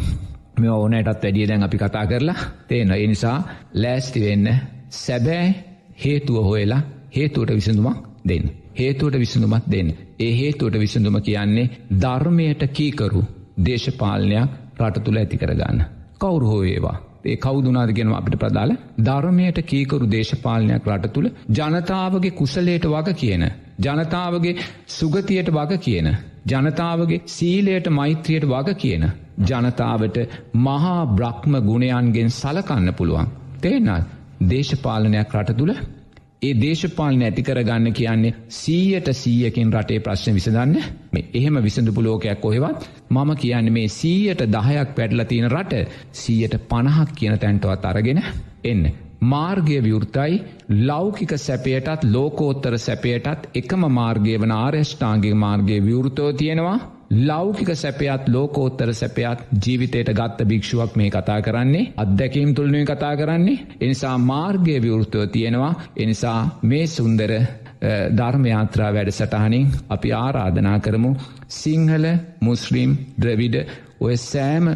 [0.56, 2.36] මේ ඕනයටත් වැඩිය දැන් අපි කතා කරලා
[2.68, 3.38] තේන එනිසා
[3.74, 4.48] ලෑස්ති වෙන්න
[4.96, 5.48] සැබෑ
[6.04, 6.82] හේතුව හොයලා
[7.12, 8.46] හේතුවට විසඳුමක් දෙන්න.
[8.74, 9.90] හේතුවට විසඳුමත් දෙන්න.
[10.18, 13.22] ඒ හේතුවට විසඳුම කියන්නේ ධර්මයට කීකරු
[13.66, 14.50] දේශපාලනයක්
[14.80, 15.84] රට තුළ ඇති කරගන්න.
[16.18, 16.96] කවුරු හෝඒවා.
[17.24, 23.44] ඒ කවුදුනාද ගෙනම අපිට ප්‍රදාල ධර්මයට කීකරු දේශපාලනයක් රට තුළ ජනතාවගේ කුසලයට වග කියන.
[23.80, 24.56] ජනතාවගේ
[24.88, 26.08] සුගතියට වග කියන.
[26.46, 29.06] ජනතාවගේ සීලයට මෛත්‍රියයට වග කියන.
[29.40, 30.18] ජනතාවට
[30.60, 33.28] මහා බ්‍රහ්ම ගුණයන්ගෙන් සලකන්න පුළුවන්.
[33.60, 34.00] තේනා
[34.42, 35.74] දේශපාලනයක් රට තුළ
[36.42, 40.74] ඒ දේශපාලන ඇති කරගන්න කියන්නේ සීයට සීයකින් රටේ ප්‍රශ්න විසඳන්න
[41.12, 45.82] මේ එහෙම විසඳපු ලෝකයක් කොහෙවත් මම කියන්න මේ සීයට දහයක් පැඩල තියෙන රට
[46.14, 48.22] සීයට පණහක් කියන තැන්ටවත් අරගෙන
[48.64, 48.84] එන්න.
[49.22, 50.42] මාර්ගය විවෘතයි
[50.82, 56.78] ලෞකික සැපයටත් ලෝකෝත්තර සැපයටත් එකම මාර්ගය වන ආර්යෂ්ඨාන්ගේ මාර්ගය විවෘතෝ තියෙනවා
[57.10, 63.58] ලෞකික සැපයත් ලෝකෝත්තර සැපයත් ජීවිතයට ගත්ත භික්ෂුවක් මේ කතා කරන්නේ අත්දැකීම් තුළනුව කතා කරන්නේ.
[63.80, 65.74] එනිසා මාර්ගය විවෘතව තියෙනවා.
[65.96, 67.32] එනිසා මේ සුන්දර
[68.12, 71.14] ධර්මයාත්‍රා වැඩ සටහනින් අපි ආරාධනා කරමු.
[71.50, 72.06] සිංහල
[72.40, 73.56] මුස්ලිම් ද්‍රවිඩ
[74.00, 74.66] ඔය සෑම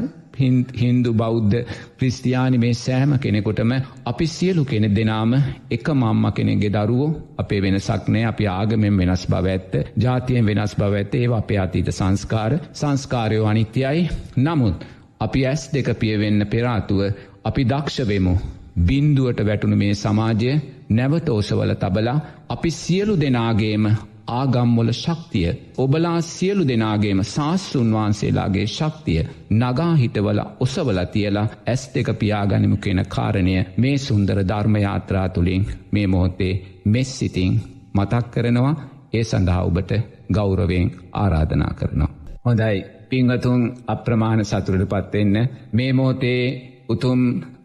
[0.41, 1.57] හින්දු බෞද්ධ
[1.97, 3.73] ක්‍රිස්තියානි මේ සෑම කෙනෙකොටම
[4.05, 5.33] අපි සියලු කෙනෙ දෙනාම
[5.71, 10.93] එක මම්ම කෙනෙගේ දරුවෝ අපේ වෙනසක් නෑ අපි ආගමෙන් වෙනස් බව ඇත්ත ජාතියෙන් වෙනස් බව
[10.95, 14.09] ඇත්ත ඒ අපේ අතීත සංස්කාර සංස්කාරයෝ අනිත්‍යයි.
[14.39, 14.87] නමුත්
[15.21, 17.01] අපි ඇස් දෙක පියවෙන්න පෙරාතුව
[17.45, 18.35] අපි දක්ෂවෙමු
[18.81, 20.53] බින්දුවට වැටුණු මේ සමාජය
[20.91, 22.19] නැවතෝසවල තබලා
[22.49, 23.85] අපි සියලු දෙනාගේම
[24.31, 25.49] ආගම්වොල ශක්තිය.
[25.79, 29.23] ඔබලා සියලු දෙනාගේම ශාස්තෘන් වහන්සේලාගේ ශක්තිය
[29.53, 36.55] නගාහිටවල ඔසවල තියලා ඇස් දෙක පියාගනිමු කෙන කාරණය මේ සුන්දර ධර්මයාත්‍රා තුළින් මේ මොහොත්තේ
[36.87, 37.53] මෙස් සිතින්
[37.95, 38.75] මතක් කරනවා.
[39.13, 39.93] ඒ සඳහා ඔබට
[40.33, 42.11] ගෞරවෙන් ආරාධනා කරනවා.
[42.45, 42.77] හොඳයි.
[43.09, 45.37] පිංහතුන් අප්‍රමාණ සතුරට පත්වෙන්න
[45.73, 46.43] මේ මෝතේ
[46.89, 47.21] උතුම්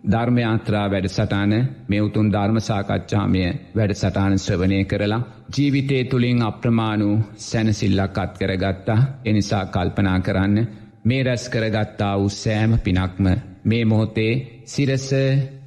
[0.05, 1.53] ධර්මයාත්‍රා වැඩ සටාන
[1.87, 3.41] මේ උතුන් ධර්ම සාකච්ඡාමය
[3.75, 8.99] වැඩ සටාන ශ්‍රවණය කරලා ජීවිතේ තුළින් අප්‍රමාණු සැනසිල්ලක් අත් කරගත්තා.
[9.25, 10.57] එනිසා කල්පනා කරන්න
[11.05, 13.25] මේ රැස් කරගත්තා වූ සෑම පිනක්ම
[13.65, 14.33] මේ මොහොතේ
[14.65, 15.07] සිරස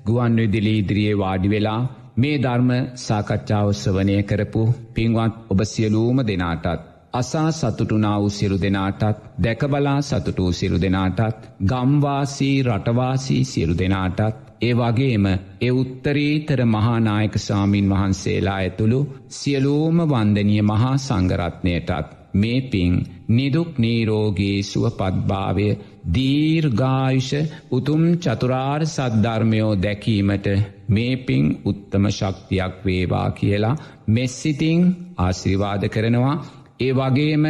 [0.06, 1.80] ගුවන් විදිලි ඉදිරියේ වාඩි වෙලා
[2.16, 4.62] මේ ධර්ම සාකච්ඡාව ශ්‍රවණය කරපු
[4.94, 13.44] පින්වත් ඔබ සියලූම දෙනාටත් අසා සතුටුනා වූ සිරු දෙනාටත් දැකබලා සතුටූ සිරු දෙනාටත් ගම්වාසී රටවාසී
[13.44, 14.20] සිරු දෙනාටත්
[14.60, 15.26] ඒ වගේම
[15.60, 19.00] එ උත්තරීතර මහානායක සාමීන් වහන්සේලා ඇතුළු
[19.30, 22.94] සියලූම වන්දනිය මහා සංගරත්නයටත් මේ පින්
[23.28, 25.68] නිදුක් නීරෝගේ සුවපත්භාවය
[26.14, 27.32] දීර්ගායුෂ
[27.70, 30.46] උතුම් චතුරාර් සද්ධර්මයෝ දැකීමට
[30.88, 33.76] මේ පින් උත්තම ශක්තියක් වේවා කියලා
[34.08, 34.80] මෙස්සිතිං
[35.18, 36.36] ආශිරිවාද කරනවා.
[36.80, 37.44] ඒ වගේම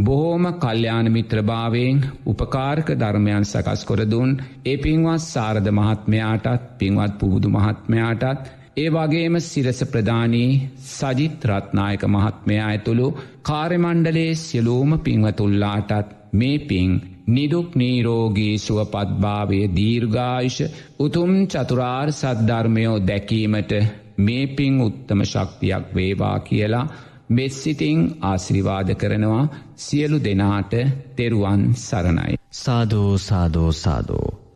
[0.00, 1.96] බොහෝම කල්්‍යාන මිත්‍රභාවයෙන්
[2.26, 4.30] උපකාරක ධර්මයන් සකස් කොරදුන්
[4.64, 8.44] ඒ පින්වත් සාරධ මහත්මයාටත් පින්වත් පුබුදු මහත්මයාටත්
[8.76, 10.50] ඒ වගේම සිරස ප්‍රධානී
[10.88, 13.08] සජිත් රත්නායක මහත්මයා ඇතුළු
[13.42, 16.90] කාර්යමණ්ඩලේ සියලූම පින්වතුල්ලාටත් මේ පින්
[17.28, 20.58] නිදුක් නීරෝගී සුවපත්භාවය දීර්ඝායිෂ
[20.98, 23.72] උතුම් චතුරාර් සද්ධර්මයෝ දැකීමට
[24.18, 26.86] මේ පින් උත්තම ශක්තියක් වේවා කියලා
[27.30, 29.42] මෙස්සිතිං ආශිරිවාද කරනවා
[29.76, 30.72] සියලු දෙනාට
[31.16, 32.34] තෙරුවන් සරණයි.
[32.50, 34.49] සාධූ සාධූ සාධූ.